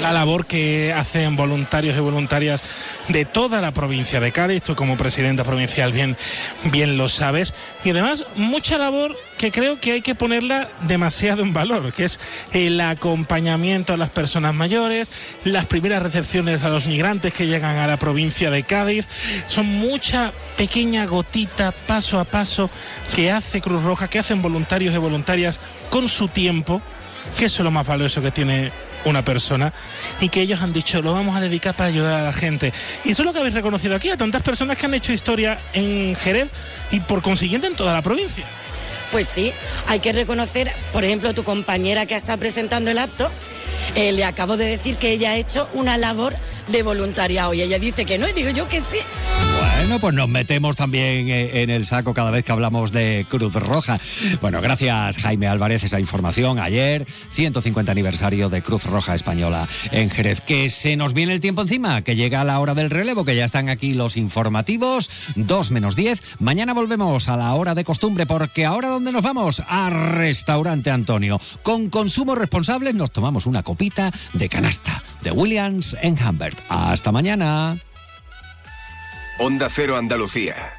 [0.00, 2.62] la labor que hacen voluntarios y voluntarias
[3.08, 6.16] de toda la provincia de Cádiz, tú como presidenta provincial bien,
[6.64, 7.54] bien lo sabes,
[7.84, 12.20] y además mucha labor que creo que hay que ponerla demasiado en valor, que es
[12.52, 15.08] el acompañamiento a las personas mayores,
[15.44, 19.06] las primeras recepciones a los migrantes que llegan a la provincia de Cádiz,
[19.46, 22.70] son mucha pequeña gotita paso a paso
[23.14, 25.60] que hace Cruz Roja, que hacen voluntarios y voluntarias
[25.90, 26.82] con su tiempo,
[27.38, 28.72] que eso es lo más valioso que tiene
[29.06, 29.72] una persona
[30.20, 32.72] y que ellos han dicho lo vamos a dedicar para ayudar a la gente.
[33.04, 35.58] Y eso es lo que habéis reconocido aquí, a tantas personas que han hecho historia
[35.72, 36.48] en Jerez
[36.90, 38.44] y por consiguiente en toda la provincia.
[39.12, 39.52] Pues sí,
[39.86, 43.30] hay que reconocer, por ejemplo, tu compañera que está presentando el acto,
[43.94, 46.34] eh, le acabo de decir que ella ha hecho una labor
[46.68, 48.98] de voluntariado y ella dice que no y digo yo que sí.
[49.58, 53.54] Bueno, pues nos metemos también eh, en el saco cada vez que hablamos de Cruz
[53.54, 53.98] Roja.
[54.40, 60.40] Bueno, gracias Jaime Álvarez, esa información ayer, 150 aniversario de Cruz Roja Española en Jerez.
[60.40, 63.44] Que se nos viene el tiempo encima, que llega la hora del relevo, que ya
[63.44, 66.20] están aquí los informativos, 2 menos 10.
[66.40, 69.62] Mañana volvemos a la hora de costumbre, porque ahora ¿dónde nos vamos?
[69.68, 71.40] A Restaurante Antonio.
[71.62, 76.58] Con consumo responsable nos tomamos una copita de canasta de Williams en Humbert.
[76.68, 77.76] Hasta mañana.
[79.40, 80.72] Onda Cero Andalucía.